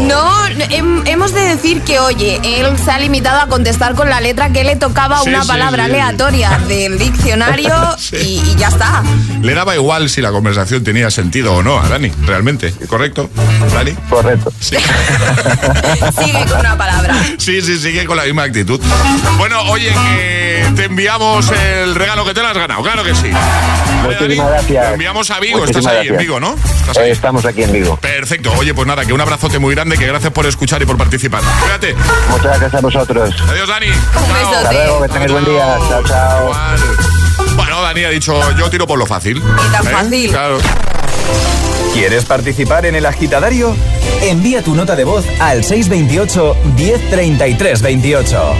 No, 0.00 0.46
hem- 0.70 1.02
hemos 1.06 1.32
de 1.32 1.40
decir 1.42 1.82
que, 1.82 1.98
oye, 2.00 2.40
él 2.42 2.78
se 2.78 2.90
ha 2.90 2.98
limitado 2.98 3.40
a 3.40 3.46
contestar 3.48 3.94
con 3.94 4.08
la 4.08 4.20
letra 4.20 4.50
que 4.50 4.64
le 4.64 4.76
tocaba 4.76 5.20
Sí, 5.22 5.28
una 5.28 5.42
sí, 5.42 5.48
palabra 5.48 5.84
sí. 5.86 5.90
aleatoria 5.90 6.58
del 6.68 6.98
diccionario 6.98 7.74
Sí. 7.98 8.16
y, 8.44 8.50
y 8.50 8.54
ya 8.56 8.68
está. 8.68 9.02
Le 9.42 9.54
daba 9.54 9.74
igual 9.74 10.08
si 10.08 10.20
la 10.20 10.30
conversación 10.30 10.82
tenía 10.84 11.10
sentido 11.10 11.54
o 11.54 11.62
no 11.62 11.78
a 11.80 11.88
Dani, 11.88 12.10
realmente. 12.26 12.72
¿Correcto, 12.88 13.28
Dani? 13.74 13.92
Correcto. 14.08 14.52
Sí. 14.60 14.76
Sigue 16.24 16.44
con 16.46 16.60
una 16.60 16.76
palabra. 16.78 17.14
Sí, 17.38 17.60
sí, 17.62 17.78
sigue 17.78 18.04
con 18.06 18.16
la 18.16 18.24
misma 18.24 18.44
actitud. 18.44 18.80
Bueno, 19.36 19.60
oye, 19.70 19.90
que 19.92 20.66
te 20.76 20.84
enviamos 20.84 21.50
el 21.50 21.94
regalo 21.94 22.24
que 22.24 22.34
te 22.34 22.40
lo 22.40 22.48
has 22.48 22.56
ganado, 22.56 22.82
claro 22.82 23.02
que 23.04 23.14
sí. 23.14 23.30
Dani, 23.30 24.14
Muchísimas 24.14 24.50
gracias. 24.50 24.86
Te 24.86 24.92
enviamos 24.94 25.30
a 25.30 25.40
Vigo, 25.40 25.58
Muchísimas 25.58 25.84
estás 25.86 26.00
ahí 26.02 26.08
en. 26.08 26.16
Vigo, 26.18 26.40
¿no? 26.40 26.54
¿Estás 26.80 26.96
ahí? 26.98 27.10
Estamos 27.10 27.44
aquí 27.44 27.62
en 27.62 27.72
Vigo. 27.72 27.77
Perfecto. 28.00 28.52
Oye, 28.58 28.74
pues 28.74 28.86
nada, 28.86 29.04
que 29.04 29.12
un 29.12 29.20
abrazote 29.20 29.58
muy 29.58 29.74
grande, 29.74 29.96
que 29.96 30.06
gracias 30.06 30.32
por 30.32 30.46
escuchar 30.46 30.82
y 30.82 30.86
por 30.86 30.96
participar. 30.96 31.42
Cuídate. 31.62 31.94
Muchas 32.30 32.58
gracias 32.60 32.74
a 32.74 32.80
vosotros. 32.80 33.34
Adiós, 33.48 33.68
Dani. 33.68 33.86
Un 33.88 33.94
Chao. 33.94 34.54
Hasta 34.54 34.72
luego, 34.72 35.02
que 35.02 35.08
tengáis 35.08 35.32
buen 35.32 35.44
día. 35.44 35.78
Chao, 35.88 36.02
chao. 36.04 36.44
Igual. 36.44 37.56
Bueno, 37.56 37.82
Dani 37.82 38.04
ha 38.04 38.10
dicho, 38.10 38.38
yo 38.56 38.70
tiro 38.70 38.86
por 38.86 38.98
lo 38.98 39.06
fácil. 39.06 39.38
Y 39.38 39.72
tan 39.72 39.86
¿Eh? 39.86 39.90
fácil. 39.90 40.30
Claro. 40.30 40.58
¿Quieres 41.94 42.24
participar 42.24 42.86
en 42.86 42.94
el 42.94 43.06
agitadario? 43.06 43.74
Envía 44.22 44.62
tu 44.62 44.74
nota 44.74 44.94
de 44.96 45.04
voz 45.04 45.24
al 45.40 45.64
628 45.64 46.56
1033 46.76 47.82
28. 47.82 48.54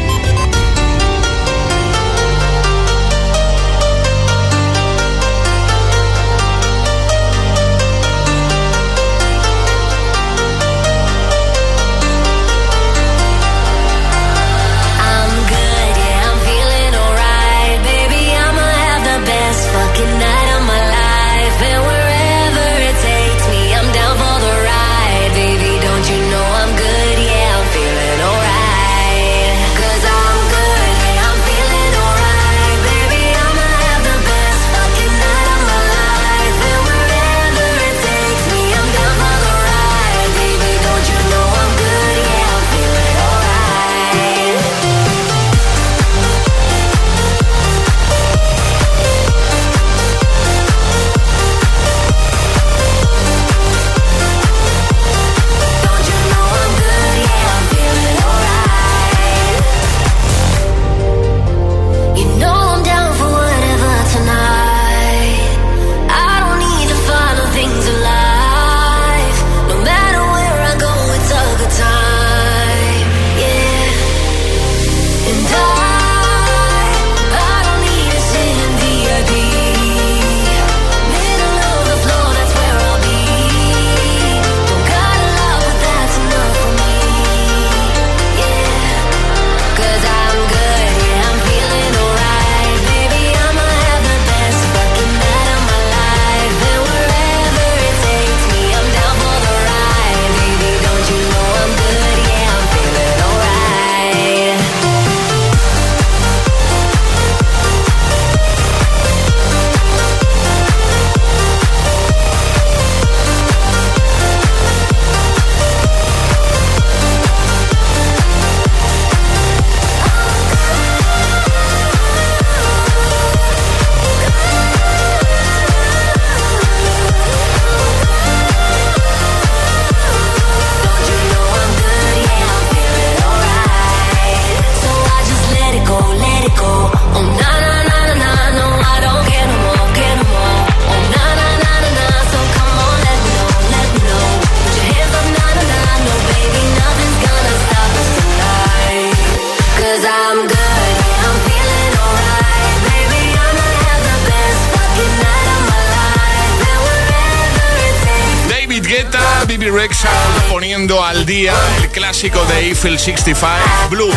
Eiffel 162.89 162.99
65, 162.99 163.49
Blue. 163.91 164.11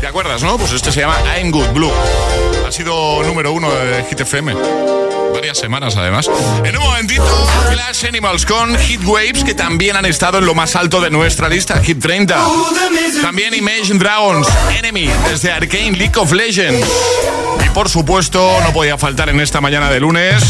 ¿Te 0.00 0.06
acuerdas, 0.06 0.42
no? 0.42 0.56
Pues 0.56 0.72
este 0.72 0.90
se 0.90 1.00
llama 1.00 1.18
I'm 1.36 1.50
Good 1.50 1.68
Blue. 1.74 1.92
Ha 2.66 2.72
sido 2.72 3.22
número 3.22 3.52
uno 3.52 3.70
de 3.70 4.02
Hit 4.04 4.20
FM. 4.20 4.54
Varias 5.34 5.58
semanas 5.58 5.94
además. 5.98 6.30
En 6.64 6.74
un 6.74 6.84
momentito, 6.84 7.26
Clash 7.70 8.06
Animals 8.06 8.46
con 8.46 8.78
Hit 8.78 9.04
Waves, 9.04 9.44
que 9.44 9.52
también 9.52 9.96
han 9.96 10.06
estado 10.06 10.38
en 10.38 10.46
lo 10.46 10.54
más 10.54 10.74
alto 10.74 11.02
de 11.02 11.10
nuestra 11.10 11.50
lista, 11.50 11.82
Hit 11.82 12.00
30. 12.00 12.34
También 13.20 13.52
Imagine 13.52 13.98
Dragons, 13.98 14.48
Enemy, 14.78 15.10
desde 15.28 15.52
Arcane 15.52 15.92
League 15.92 16.18
of 16.18 16.32
Legends. 16.32 16.88
Y 17.66 17.68
por 17.70 17.90
supuesto, 17.90 18.58
no 18.62 18.72
podía 18.72 18.96
faltar 18.96 19.28
en 19.28 19.38
esta 19.40 19.60
mañana 19.60 19.90
de 19.90 20.00
lunes 20.00 20.42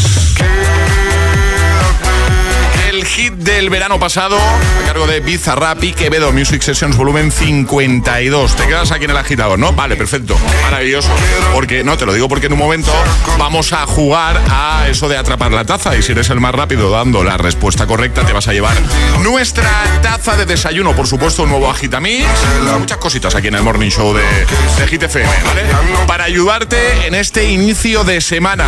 el 2.95 3.05
hit 3.05 3.33
del 3.33 3.69
verano 3.69 3.99
pasado 3.99 4.37
a 4.37 4.85
cargo 4.85 5.05
de 5.05 5.19
Bizarrap 5.19 5.83
y 5.83 5.91
Quevedo 5.91 6.31
Music 6.31 6.61
Sessions 6.61 6.95
volumen 6.95 7.29
52. 7.29 8.55
Te 8.55 8.67
quedas 8.67 8.91
aquí 8.91 9.03
en 9.03 9.11
el 9.11 9.17
agitador, 9.17 9.59
¿no? 9.59 9.73
Vale, 9.73 9.97
perfecto. 9.97 10.37
Maravilloso. 10.63 11.09
Porque, 11.53 11.83
no, 11.83 11.97
te 11.97 12.05
lo 12.05 12.13
digo 12.13 12.29
porque 12.29 12.45
en 12.45 12.53
un 12.53 12.59
momento 12.59 12.91
vamos 13.37 13.73
a 13.73 13.85
jugar 13.85 14.41
a 14.49 14.87
eso 14.89 15.09
de 15.09 15.17
atrapar 15.17 15.51
la 15.51 15.65
taza 15.65 15.97
y 15.97 16.03
si 16.03 16.13
eres 16.13 16.29
el 16.29 16.39
más 16.39 16.55
rápido 16.55 16.89
dando 16.89 17.23
la 17.23 17.35
respuesta 17.35 17.85
correcta 17.85 18.25
te 18.25 18.31
vas 18.31 18.47
a 18.47 18.53
llevar 18.53 18.75
nuestra 19.21 19.69
taza 20.01 20.37
de 20.37 20.45
desayuno, 20.45 20.95
por 20.95 21.07
supuesto, 21.07 21.43
un 21.43 21.49
nuevo 21.49 21.69
Agitamix, 21.69 22.25
muchas 22.79 22.97
cositas 22.97 23.35
aquí 23.35 23.47
en 23.49 23.55
el 23.55 23.63
Morning 23.63 23.89
Show 23.89 24.13
de, 24.13 24.23
de 24.23 24.87
Hit 24.87 25.03
FM, 25.03 25.29
¿vale? 25.43 25.63
Para 26.07 26.23
ayudarte 26.23 27.07
en 27.07 27.15
este 27.15 27.49
inicio 27.51 28.05
de 28.05 28.21
semana. 28.21 28.67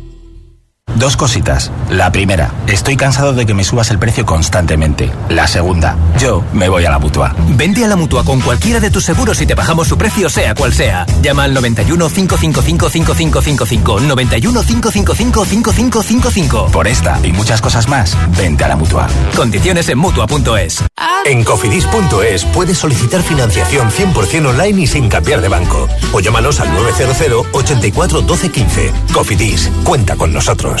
Dos 0.95 1.17
cositas. 1.17 1.71
La 1.89 2.11
primera, 2.11 2.51
estoy 2.67 2.97
cansado 2.97 3.33
de 3.33 3.45
que 3.45 3.53
me 3.53 3.63
subas 3.63 3.91
el 3.91 3.99
precio 3.99 4.25
constantemente. 4.25 5.11
La 5.29 5.47
segunda, 5.47 5.95
yo 6.19 6.43
me 6.53 6.69
voy 6.69 6.85
a 6.85 6.91
la 6.91 6.99
mutua. 6.99 7.35
Vente 7.49 7.83
a 7.83 7.87
la 7.87 7.95
mutua 7.95 8.23
con 8.23 8.41
cualquiera 8.41 8.79
de 8.79 8.91
tus 8.91 9.05
seguros 9.05 9.41
y 9.41 9.45
te 9.45 9.55
bajamos 9.55 9.87
su 9.87 9.97
precio, 9.97 10.29
sea 10.29 10.55
cual 10.55 10.73
sea. 10.73 11.05
Llama 11.21 11.43
al 11.43 11.53
91 11.53 12.09
555 12.09 12.89
5555. 12.89 13.99
91 14.01 14.63
555 14.63 15.45
5555. 15.45 16.71
Por 16.71 16.87
esta 16.87 17.19
y 17.23 17.31
muchas 17.31 17.61
cosas 17.61 17.87
más, 17.87 18.17
vente 18.37 18.63
a 18.63 18.67
la 18.67 18.75
mutua. 18.75 19.07
Condiciones 19.35 19.89
en 19.89 19.97
mutua.es. 19.97 20.83
En 21.25 21.43
cofidis.es 21.43 22.45
puedes 22.45 22.77
solicitar 22.77 23.21
financiación 23.21 23.89
100% 23.91 24.47
online 24.47 24.81
y 24.81 24.87
sin 24.87 25.09
cambiar 25.09 25.41
de 25.41 25.49
banco. 25.49 25.87
O 26.13 26.19
llámanos 26.19 26.59
al 26.59 26.73
900 26.73 27.47
84 27.51 28.21
12 28.21 28.49
15. 28.49 28.91
Cofidis, 29.13 29.69
cuenta 29.83 30.15
con 30.15 30.33
nosotros. 30.33 30.80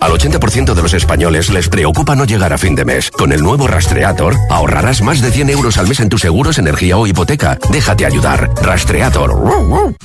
Al 0.00 0.12
80% 0.12 0.72
de 0.72 0.82
los 0.82 0.94
españoles 0.94 1.50
les 1.50 1.68
preocupa 1.68 2.16
no 2.16 2.24
llegar 2.24 2.54
a 2.54 2.58
fin 2.58 2.74
de 2.74 2.86
mes. 2.86 3.10
Con 3.10 3.32
el 3.32 3.42
nuevo 3.42 3.66
Rastreator 3.66 4.34
ahorrarás 4.48 5.02
más 5.02 5.20
de 5.20 5.30
100 5.30 5.50
euros 5.50 5.76
al 5.76 5.88
mes 5.88 6.00
en 6.00 6.08
tus 6.08 6.22
seguros, 6.22 6.56
energía 6.56 6.96
o 6.96 7.06
hipoteca. 7.06 7.58
Déjate 7.70 8.06
ayudar. 8.06 8.50
Rastreator. 8.62 9.38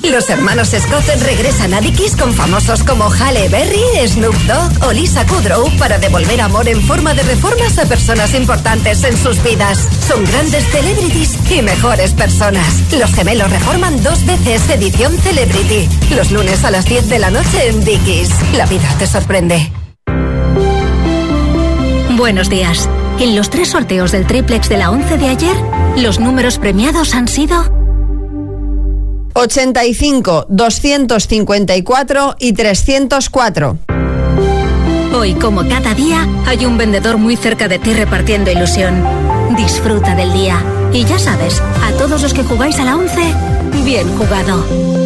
Los 0.04 0.30
hermanos 0.30 0.68
Scott 0.70 1.06
regresan 1.24 1.74
a 1.74 1.80
Dickies 1.80 2.18
con 2.18 2.34
famosos 2.34 2.84
como 2.84 3.10
Halle 3.10 3.48
Berry, 3.48 3.80
Snoop 4.06 4.36
Dogg 4.46 4.90
o 4.90 4.92
Lisa 4.92 5.26
Kudrow 5.26 5.70
para 5.78 5.98
devolver 5.98 6.42
amor 6.42 6.68
en 6.68 6.82
forma 6.82 7.14
de 7.14 7.24
reformas 7.24 7.78
a 7.80 7.86
personas 7.86 8.34
importantes 8.34 9.02
en 9.06 9.16
sus 9.18 9.42
vidas. 9.44 9.80
Son 10.06 10.26
grandes 10.26 10.66
celebrities 10.72 11.38
y 11.50 11.62
mejores 11.62 12.12
personas. 12.12 12.84
Los 12.92 13.14
gemelos 13.14 13.50
reforman 13.50 14.04
dos 14.04 14.26
veces 14.26 14.70
edición 14.70 15.18
Celebrity. 15.20 15.88
Los 16.14 16.32
lunes 16.32 16.66
a 16.66 16.72
las 16.72 16.84
10 16.84 17.08
de 17.08 17.20
la 17.20 17.32
noche 17.32 17.70
en 17.70 17.84
Dickies. 17.84 18.30
La 18.58 18.66
vida 18.66 18.94
te 19.00 19.08
sorprende. 19.08 19.72
Buenos 22.18 22.50
días. 22.50 22.90
En 23.20 23.36
los 23.36 23.50
tres 23.50 23.72
sorteos 23.72 24.14
del 24.14 24.26
triplex 24.26 24.70
de 24.70 24.78
la 24.78 24.90
11 24.90 25.18
de 25.18 25.28
ayer, 25.28 25.56
los 25.98 26.18
números 26.18 26.58
premiados 26.60 27.14
han 27.14 27.28
sido 27.28 27.58
85, 29.34 30.46
254 30.48 32.36
y 32.40 32.54
304. 32.54 33.78
Hoy, 35.14 35.34
como 35.34 35.68
cada 35.68 35.94
día, 35.94 36.26
hay 36.46 36.66
un 36.66 36.78
vendedor 36.78 37.18
muy 37.18 37.36
cerca 37.36 37.68
de 37.68 37.80
ti 37.80 37.94
repartiendo 37.94 38.50
ilusión. 38.50 39.04
Disfruta 39.58 40.16
del 40.16 40.32
día. 40.32 40.64
Y 40.94 41.04
ya 41.04 41.20
sabes, 41.20 41.62
a 41.84 41.92
todos 41.98 42.22
los 42.22 42.34
que 42.34 42.44
jugáis 42.44 42.80
a 42.80 42.86
la 42.86 42.96
11, 42.96 43.34
bien 43.84 44.08
jugado. 44.18 45.05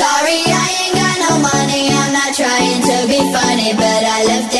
Sorry, 0.00 0.40
I 0.48 0.66
ain't 0.80 0.96
got 0.96 1.16
no 1.28 1.32
money. 1.44 1.92
I'm 1.92 2.12
not 2.16 2.32
trying 2.32 2.80
to 2.88 2.96
be 3.12 3.20
funny, 3.36 3.74
but 3.76 4.02
I 4.16 4.24
left 4.30 4.54
it 4.54 4.59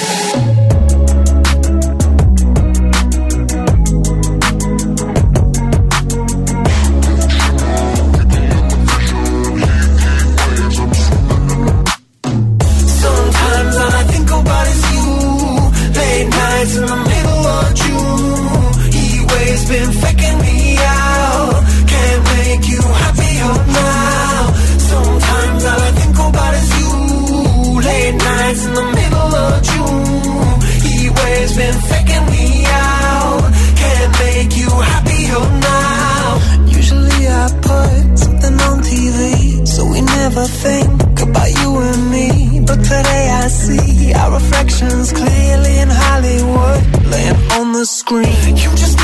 emotions 44.81 45.11
clearly 45.13 45.79
in 45.79 45.89
Hollywood, 45.89 47.05
laying 47.05 47.35
on 47.51 47.73
the 47.73 47.85
screen. 47.85 48.57
You 48.57 48.69
just 48.75 49.00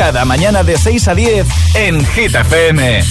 cada 0.00 0.24
mañana 0.24 0.62
de 0.62 0.78
6 0.78 1.08
a 1.08 1.14
10 1.14 1.46
en 1.74 2.02
Hit 2.14 2.34
FM. 2.34 3.02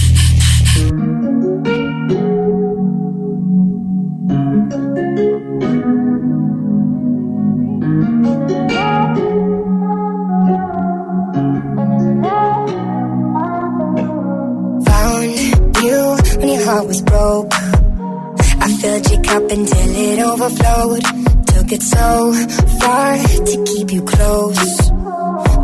was 16.86 17.02
broke. 17.02 17.52
I 17.52 18.76
filled 18.80 19.10
your 19.10 19.22
cup 19.22 19.42
until 19.42 19.90
it 19.96 20.18
overflowed. 20.18 21.02
Took 21.46 21.72
it 21.72 21.82
so 21.82 22.32
far 22.80 23.16
to 23.18 23.64
keep 23.66 23.92
you 23.92 24.02
close. 24.02 24.99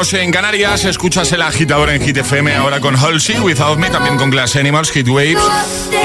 En 0.00 0.32
Canarias. 0.32 0.86
Escuchas 0.86 1.30
el 1.32 1.42
agitador 1.42 1.90
en 1.90 2.00
Hit 2.00 2.16
FM 2.16 2.54
ahora 2.54 2.80
con 2.80 2.96
Halsey, 2.96 3.38
Without 3.38 3.78
Me, 3.78 3.90
también 3.90 4.16
con 4.16 4.30
Glass 4.30 4.56
Animals, 4.56 4.90
Hit 4.92 5.06
Waves. 5.06 5.42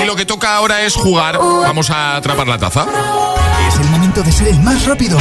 Y 0.02 0.06
lo 0.06 0.18
que 0.18 0.26
toca 0.26 0.54
ahora 0.58 0.82
es 0.82 0.96
jugar. 0.96 1.38
Vamos 1.38 1.90
a 1.90 2.18
atrapar 2.18 2.46
la 2.46 2.58
taza. 2.58 2.86
Es 3.70 3.80
el 3.80 3.88
momento 3.88 4.22
de 4.22 4.32
ser 4.34 4.50
el 4.50 4.60
más 4.60 4.86
rápido. 4.86 5.18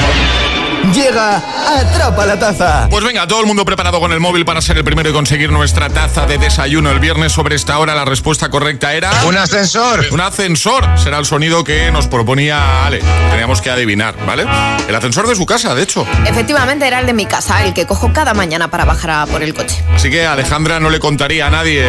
Llega 0.92 1.36
Atrapa 1.36 2.26
la 2.26 2.38
Taza. 2.38 2.88
Pues 2.90 3.04
venga, 3.04 3.26
todo 3.26 3.40
el 3.40 3.46
mundo 3.46 3.64
preparado 3.64 4.00
con 4.00 4.12
el 4.12 4.20
móvil 4.20 4.44
para 4.44 4.60
ser 4.60 4.76
el 4.76 4.84
primero 4.84 5.10
y 5.10 5.12
conseguir 5.12 5.50
nuestra 5.50 5.88
taza 5.88 6.26
de 6.26 6.38
desayuno 6.38 6.90
el 6.90 7.00
viernes. 7.00 7.32
Sobre 7.32 7.56
esta 7.56 7.78
hora 7.78 7.94
la 7.94 8.04
respuesta 8.04 8.50
correcta 8.50 8.92
era... 8.92 9.10
Un 9.24 9.36
ascensor. 9.36 10.06
Un 10.10 10.20
ascensor. 10.20 10.86
Será 10.98 11.18
el 11.18 11.24
sonido 11.24 11.64
que 11.64 11.90
nos 11.90 12.06
proponía 12.06 12.84
Ale. 12.84 13.02
Teníamos 13.30 13.60
que 13.60 13.70
adivinar, 13.70 14.14
¿vale? 14.26 14.46
El 14.88 14.94
ascensor 14.94 15.26
de 15.26 15.34
su 15.34 15.46
casa, 15.46 15.74
de 15.74 15.82
hecho. 15.82 16.06
Efectivamente, 16.26 16.86
era 16.86 17.00
el 17.00 17.06
de 17.06 17.12
mi 17.12 17.26
casa, 17.26 17.64
el 17.64 17.72
que 17.72 17.86
cojo 17.86 18.12
cada 18.12 18.34
mañana 18.34 18.68
para 18.68 18.84
bajar 18.84 19.10
a 19.10 19.26
por 19.26 19.42
el 19.42 19.54
coche. 19.54 19.82
Así 19.94 20.10
que 20.10 20.26
Alejandra 20.26 20.80
no 20.80 20.90
le 20.90 21.00
contaría 21.00 21.46
a 21.46 21.50
nadie 21.50 21.88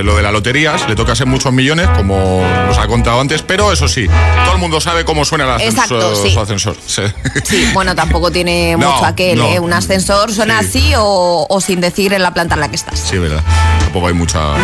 eh, 0.00 0.02
lo 0.02 0.16
de 0.16 0.22
la 0.22 0.32
lotería, 0.32 0.74
le 0.88 0.94
toca 0.96 1.14
ser 1.14 1.26
muchos 1.26 1.52
millones, 1.52 1.88
como 1.96 2.42
nos 2.66 2.78
ha 2.78 2.86
contado 2.86 3.20
antes, 3.20 3.42
pero 3.42 3.72
eso 3.72 3.88
sí, 3.88 4.06
todo 4.44 4.54
el 4.54 4.60
mundo 4.60 4.80
sabe 4.80 5.04
cómo 5.04 5.24
suena 5.24 5.44
el 5.44 5.50
ascensor. 5.50 5.98
Exacto, 6.02 6.16
sí. 6.22 6.30
su 6.32 6.40
ascensor. 6.40 6.76
Sí. 6.86 7.02
Sí, 7.44 7.70
bueno, 7.74 7.94
tampoco 7.94 8.30
tiene 8.30 8.76
No, 8.78 8.92
mucho 8.92 9.04
aquel, 9.06 9.38
no. 9.38 9.46
¿eh? 9.48 9.60
Un 9.60 9.72
ascensor 9.72 10.32
suena 10.32 10.60
Sí. 10.60 10.66
así 10.78 10.92
o, 10.96 11.46
o 11.48 11.60
sin 11.60 11.80
decir 11.80 12.12
en 12.12 12.22
la 12.22 12.32
planta 12.34 12.54
en 12.54 12.60
la 12.60 12.68
que 12.68 12.76
estás. 12.76 12.98
Sí, 12.98 13.18
verdad. 13.18 13.42
Tampoco 13.94 14.08
hay 14.08 14.14
mucha. 14.14 14.56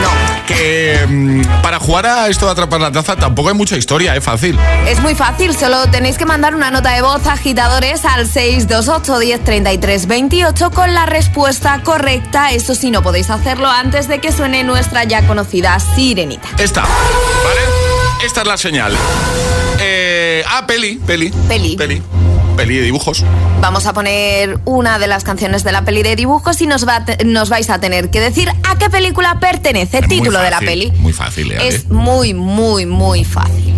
Que 0.48 1.06
mm, 1.08 1.62
para 1.62 1.78
jugar 1.78 2.04
a 2.04 2.26
esto 2.26 2.46
de 2.46 2.50
atrapar 2.50 2.80
la 2.80 2.90
taza 2.90 3.14
tampoco 3.14 3.50
hay 3.50 3.54
mucha 3.54 3.76
historia, 3.76 4.16
es 4.16 4.24
fácil. 4.24 4.58
Es 4.88 4.98
muy 4.98 5.14
fácil, 5.14 5.56
solo 5.56 5.88
tenéis 5.88 6.18
que 6.18 6.26
mandar 6.26 6.52
una 6.52 6.72
nota 6.72 6.90
de 6.90 7.02
voz 7.02 7.24
agitadores 7.28 8.04
al 8.04 8.26
628 8.26 9.20
10 9.20 9.44
33 9.44 10.06
28 10.08 10.70
con 10.72 10.94
la 10.94 11.06
respuesta 11.06 11.80
correcta. 11.84 12.50
Eso 12.50 12.74
sí, 12.74 12.90
no 12.90 13.04
podéis 13.04 13.30
hacerlo 13.30 13.68
antes 13.68 14.08
de 14.08 14.18
que 14.18 14.32
suene 14.32 14.64
nuestra 14.64 15.04
ya 15.04 15.24
conocida 15.24 15.78
sirenita. 15.78 16.48
Esta, 16.58 16.80
¿vale? 16.82 17.60
Esta 18.26 18.40
es 18.40 18.46
la 18.48 18.56
señal. 18.56 18.96
Eh, 19.78 20.42
ah, 20.48 20.66
peli, 20.66 20.96
peli. 21.06 21.30
Peli. 21.46 21.76
Peli. 21.76 22.02
Peli 22.60 22.76
de 22.76 22.82
dibujos. 22.82 23.24
Vamos 23.62 23.86
a 23.86 23.94
poner 23.94 24.58
una 24.66 24.98
de 24.98 25.06
las 25.06 25.24
canciones 25.24 25.64
de 25.64 25.72
la 25.72 25.82
peli 25.82 26.02
de 26.02 26.14
dibujos 26.14 26.60
y 26.60 26.66
nos, 26.66 26.86
va 26.86 27.02
nos 27.24 27.48
vais 27.48 27.70
a 27.70 27.80
tener 27.80 28.10
que 28.10 28.20
decir 28.20 28.50
a 28.68 28.76
qué 28.76 28.90
película 28.90 29.40
pertenece, 29.40 30.00
muy 30.00 30.08
título 30.10 30.40
de 30.40 30.50
la 30.50 30.58
peli. 30.58 30.92
Muy 30.98 31.14
fácil, 31.14 31.52
¿eh? 31.52 31.68
Es 31.68 31.88
muy, 31.88 32.34
muy, 32.34 32.84
muy 32.84 33.24
fácil. 33.24 33.74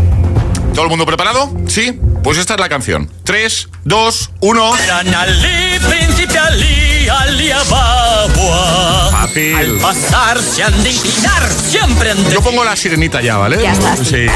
¿Todo 0.75 0.83
el 0.83 0.91
mundo 0.91 1.07
preparado? 1.07 1.49
¿Sí? 1.69 1.97
Pues 2.25 2.39
esta 2.39 2.55
es 2.55 2.61
la 2.61 2.69
canción. 2.69 3.09
3, 3.23 3.69
2, 3.85 4.31
1. 4.41 4.75
Ali, 5.17 5.79
príncipe 5.89 6.37
Ali, 6.37 7.09
Ali 7.09 7.53
Ababua. 7.53 9.11
Fácil. 9.13 9.55
Al 9.55 9.71
pasar 9.77 10.43
se 10.43 10.65
han 10.65 10.83
de 10.83 10.91
inclinar, 10.91 11.49
siempre 11.69 12.11
han 12.11 12.25
de... 12.25 12.33
Yo 12.33 12.41
pongo 12.41 12.65
la 12.65 12.75
sirenita 12.75 13.21
ya, 13.21 13.37
¿vale? 13.37 13.63
Ya 13.63 13.75
está, 13.75 13.97
sí. 13.97 14.05
Sí. 14.07 14.27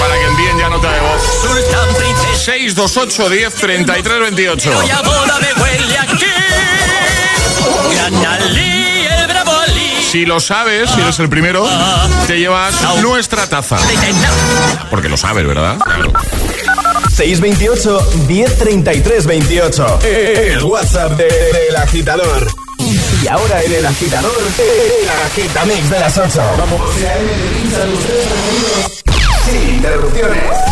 Para 0.00 0.14
que 0.14 0.24
envíen 0.24 0.58
ya 0.58 0.68
nota 0.68 0.90
de 0.90 1.00
voz. 1.00 1.22
Sultán 2.42 2.56
princesa. 2.56 2.90
628 2.92 3.30
10 3.30 3.54
33 3.54 4.20
28. 4.20 4.84
Ya 4.86 5.02
boda 5.02 5.38
me 5.40 5.62
huele 5.62 5.98
aquí. 5.98 6.24
Gran 7.94 8.14
Ali, 8.26 9.06
el 9.06 9.26
bravo 9.28 9.52
Ali. 9.52 10.02
Si 10.10 10.26
lo 10.26 10.40
sabes, 10.40 10.90
si 10.90 11.00
eres 11.00 11.18
el 11.20 11.28
primero, 11.28 11.66
te 12.26 12.38
llevas 12.38 12.74
nuestra 13.00 13.46
taza. 13.48 13.78
Porque 14.90 15.08
lo 15.08 15.16
sabes, 15.16 15.46
¿verdad? 15.46 15.78
Claro. 15.78 16.12
628 17.14 18.10
1033 18.28 19.26
28. 19.26 19.98
El 20.02 20.62
WhatsApp 20.64 21.12
de- 21.12 21.24
del 21.28 21.76
agitador. 21.76 22.46
Y 23.22 23.28
ahora 23.28 23.62
en 23.62 23.72
el 23.72 23.86
agitador, 23.86 24.34
el 24.58 25.08
agitamix 25.26 25.88
de 25.90 26.00
las 26.00 26.18
8. 26.18 26.42
Vamos. 26.58 26.80
Sin 29.44 29.74
interrupciones. 29.76 30.71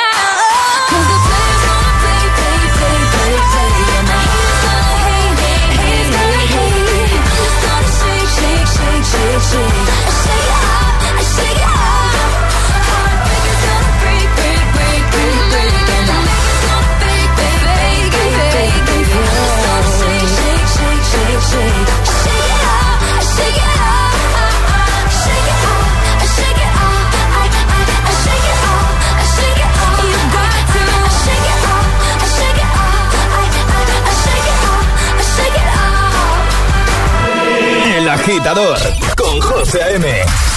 Agitador 38.21 38.77
con 39.17 39.41
José 39.41 39.81
A.M. 39.81 40.05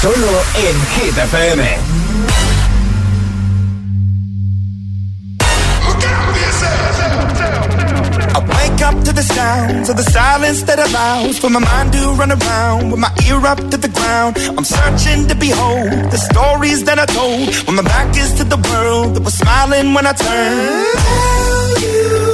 Solo 0.01 0.43
en 0.55 0.77
Hit. 0.95 1.19
I 8.35 8.39
wake 8.39 8.83
up 8.83 9.03
to 9.05 9.13
the 9.13 9.23
sounds 9.23 9.89
of 9.89 9.97
the 9.97 10.03
silence 10.03 10.63
that 10.65 10.79
allows 10.79 11.39
for 11.39 11.49
my 11.49 11.61
mind 11.61 11.93
to 11.93 12.13
run 12.19 12.33
around 12.33 12.91
with 12.91 13.01
my 13.01 13.11
ear 13.27 13.47
up 13.47 13.59
to 13.71 13.79
the 13.79 13.89
ground. 13.89 14.37
I'm 14.59 14.65
searching 14.65 15.27
to 15.29 15.35
behold 15.35 15.91
the 16.13 16.19
stories 16.19 16.85
that 16.85 16.99
I 16.99 17.07
told 17.07 17.49
when 17.67 17.77
my 17.77 17.83
back 17.83 18.15
is 18.17 18.35
to 18.35 18.45
the 18.45 18.59
world 18.59 19.15
that 19.17 19.23
was 19.23 19.35
smiling 19.35 19.95
when 19.95 20.07
I 20.07 20.13
turned. 20.13 22.34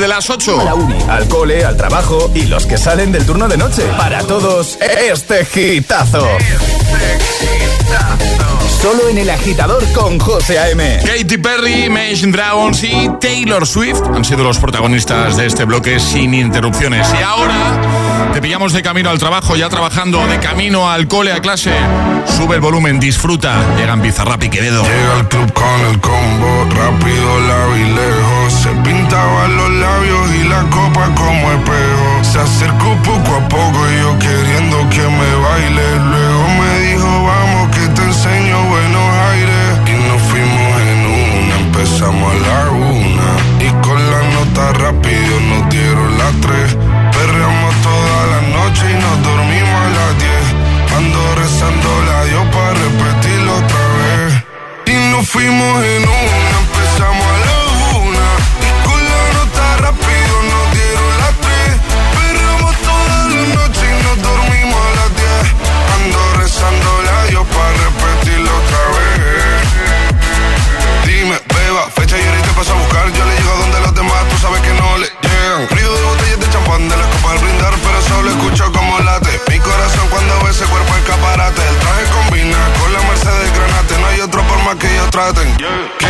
Agitamix, 0.00 0.02
el 0.02 0.02
de 0.02 0.08
las 0.08 0.30
8. 0.30 0.60
A 0.60 0.64
la 0.64 0.74
uni, 0.74 0.98
al 1.08 1.28
cole, 1.28 1.64
al 1.64 1.76
trabajo 1.76 2.30
y 2.34 2.46
los 2.46 2.66
que 2.66 2.78
salen 2.78 3.12
del 3.12 3.26
turno 3.26 3.48
de 3.48 3.56
noche. 3.56 3.82
Para 3.96 4.20
todos, 4.22 4.78
este 4.80 5.44
gitazo. 5.44 6.26
Solo 8.82 9.10
en 9.10 9.18
el 9.18 9.28
agitador 9.28 9.84
con 9.92 10.18
José 10.18 10.58
A.M. 10.58 11.00
Katy 11.04 11.36
Perry, 11.36 11.84
Imagine 11.84 12.32
Dragons 12.32 12.82
y 12.82 13.10
Taylor 13.20 13.66
Swift 13.66 14.00
han 14.14 14.24
sido 14.24 14.42
los 14.42 14.58
protagonistas 14.58 15.36
de 15.36 15.44
este 15.44 15.66
bloque 15.66 16.00
sin 16.00 16.32
interrupciones. 16.32 17.06
Y 17.18 17.22
ahora 17.22 18.30
te 18.32 18.40
pillamos 18.40 18.72
de 18.72 18.82
camino 18.82 19.10
al 19.10 19.18
trabajo, 19.18 19.54
ya 19.54 19.68
trabajando 19.68 20.26
de 20.26 20.38
camino 20.38 20.90
al 20.90 21.08
cole, 21.08 21.30
a 21.30 21.40
clase. 21.42 21.74
Sube 22.24 22.54
el 22.54 22.62
volumen, 22.62 22.98
disfruta. 22.98 23.54
Llegan 23.76 24.00
Bizarrap 24.00 24.42
y 24.44 24.48
Quevedo. 24.48 24.82
Llega 24.82 25.20
el 25.20 25.28
club 25.28 25.52
con 25.52 25.80
el 25.90 26.00
combo, 26.00 26.64
rápido, 26.70 27.40
la 27.40 27.76
y 27.76 27.84
lejos. 27.84 28.52
Se 28.62 28.70
pintaban 28.82 29.56
los 29.56 29.70
labios 29.72 30.34
y 30.36 30.48
la 30.48 30.62
copa 30.70 31.14
como 31.14 31.52
espejo. 31.52 32.24
Se 32.32 32.38
acercó 32.38 32.96
poco 33.04 33.36
a 33.36 33.46
poco 33.46 33.78
y 33.90 34.00
yo 34.00 34.18
queriendo 34.18 34.88
que 34.88 35.02
me 35.02 35.34
baile. 35.36 35.96
Luego 35.98 36.48
me 36.48 36.80
dijo, 36.80 37.24
vamos 37.24 37.49
empezamos 42.00 42.32
a 42.32 42.38
la 42.38 42.70
una. 42.70 43.30
Y 43.60 43.68
con 43.86 44.10
la 44.10 44.22
nota 44.34 44.72
rápido 44.72 45.40
nos 45.40 45.68
dieron 45.70 46.18
las 46.18 46.32
tres. 46.40 46.76
Perreamos 47.12 47.74
toda 47.82 48.26
la 48.32 48.40
noche 48.56 48.82
y 48.90 48.94
nos 48.94 49.22
dormimos 49.22 49.80
a 49.80 49.90
las 49.98 50.18
diez. 50.18 50.46
Ando 50.96 51.34
rezando 51.36 52.02
la 52.06 52.24
Dios 52.24 52.46
para 52.52 52.72
repetirlo 52.72 53.56
otra 53.56 53.84
vez. 53.98 54.44
Y 54.86 55.10
nos 55.10 55.28
fuimos 55.28 55.84
en 55.84 56.02
una, 56.02 56.39
que 85.32 85.42
ellos 85.42 86.09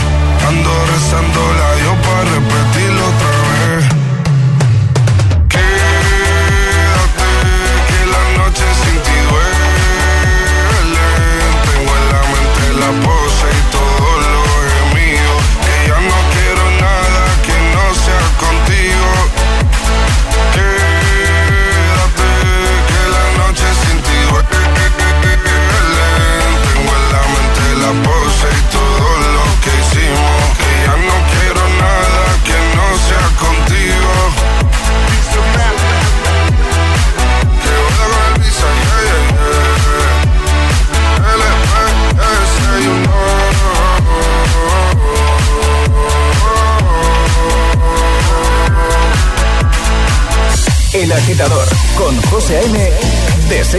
Ando 0.51 0.85
rezando 0.85 1.39
la 1.59 1.75
Dios 1.75 1.95
para 2.03 2.23
repetirlo 2.25 2.70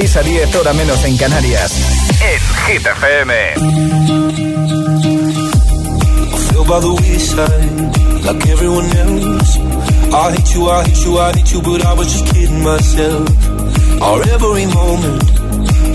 6 0.02 0.16
a 0.16 0.22
10 0.22 0.56
hora 0.56 0.72
menos 0.72 1.04
en 1.04 1.16
Canarias. 1.16 1.72
En 2.20 2.40
Hit 2.66 2.82
like 10.34 10.54
you, 10.54 10.68
I 10.68 10.82
hate 10.82 11.04
you, 11.04 11.18
I 11.18 11.32
hate 11.32 11.52
you, 11.52 11.62
but 11.62 11.86
I 11.86 11.92
was 11.94 12.12
just 12.12 12.34
kidding 12.34 12.64
myself. 12.64 13.28
Our 14.02 14.22
every 14.34 14.66
moment, 14.66 15.22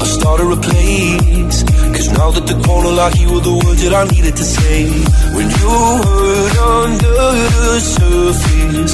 I 0.02 0.06
started 0.06 0.54
a 0.54 0.60
place. 0.62 1.64
Cause 1.64 2.10
now 2.18 2.32
that 2.32 2.48
the 2.48 2.58
corner 2.66 2.92
lock, 2.92 3.14
you 3.20 3.30
were 3.34 3.42
the 3.42 3.56
words 3.66 3.84
that 3.84 3.94
I 3.94 4.06
needed 4.06 4.38
to 4.38 4.44
say. 4.44 4.88
When 5.36 5.48
you 5.52 5.74
hurt 6.08 6.58
under 6.80 7.12
the 7.12 7.80
surface, 7.82 8.94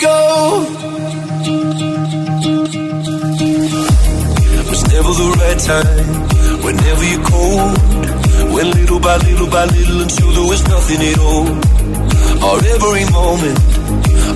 go. 0.00 0.16
Was 4.70 4.82
never 4.94 5.12
the 5.20 5.28
right 5.40 5.60
time, 5.72 6.08
whenever 6.64 7.04
you're 7.12 7.26
cold. 7.32 7.74
Went 8.54 8.70
little 8.74 9.00
by 9.00 9.16
little 9.28 9.50
by 9.50 9.64
little 9.66 10.00
until 10.00 10.30
there 10.36 10.48
was 10.52 10.62
nothing 10.68 11.00
at 11.10 11.18
all. 11.18 11.48
Or 12.46 12.56
every 12.74 13.04
moment, 13.12 13.58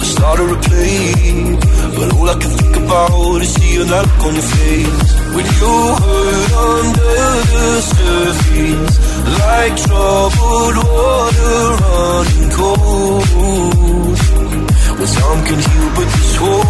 I 0.03 0.05
started 0.15 0.49
to 0.53 0.59
play. 0.69 1.57
But 1.97 2.09
all 2.15 2.29
I 2.29 2.37
can 2.43 2.51
think 2.61 2.77
about 2.77 3.43
is 3.43 3.55
seeing 3.55 3.89
that 3.89 4.05
look 4.09 4.25
on 4.27 4.35
your 4.35 4.49
face. 4.55 5.07
When 5.35 5.47
you 5.59 5.75
hurt 6.03 6.53
under 6.69 7.17
the 7.53 7.67
surface, 7.95 8.95
like 9.41 9.75
troubled 9.85 10.77
water 10.85 11.57
running 11.83 12.51
cold 12.59 14.14
that 15.05 15.13
some 15.13 15.45
can 15.45 15.59
heal 15.59 15.89
but 15.97 16.07
this 16.15 16.41
won't. 16.41 16.65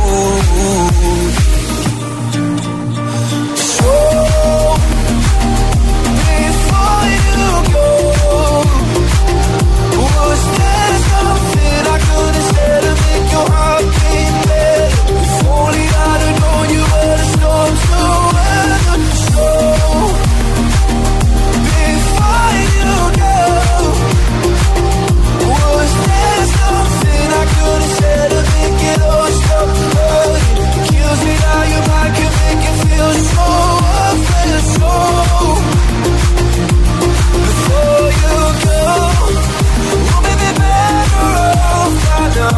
So 3.59 3.93
before 6.26 7.07
you 7.14 7.51
go. 7.72 8.54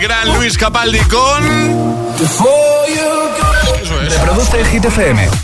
gran 0.00 0.34
Luis 0.34 0.56
Capaldi 0.56 0.98
con. 1.00 1.44
Eso 3.82 4.00
es. 4.02 4.18
Reproduce 4.18 4.60
el 4.60 4.66
Hit 4.66 4.84
FM. 4.86 5.40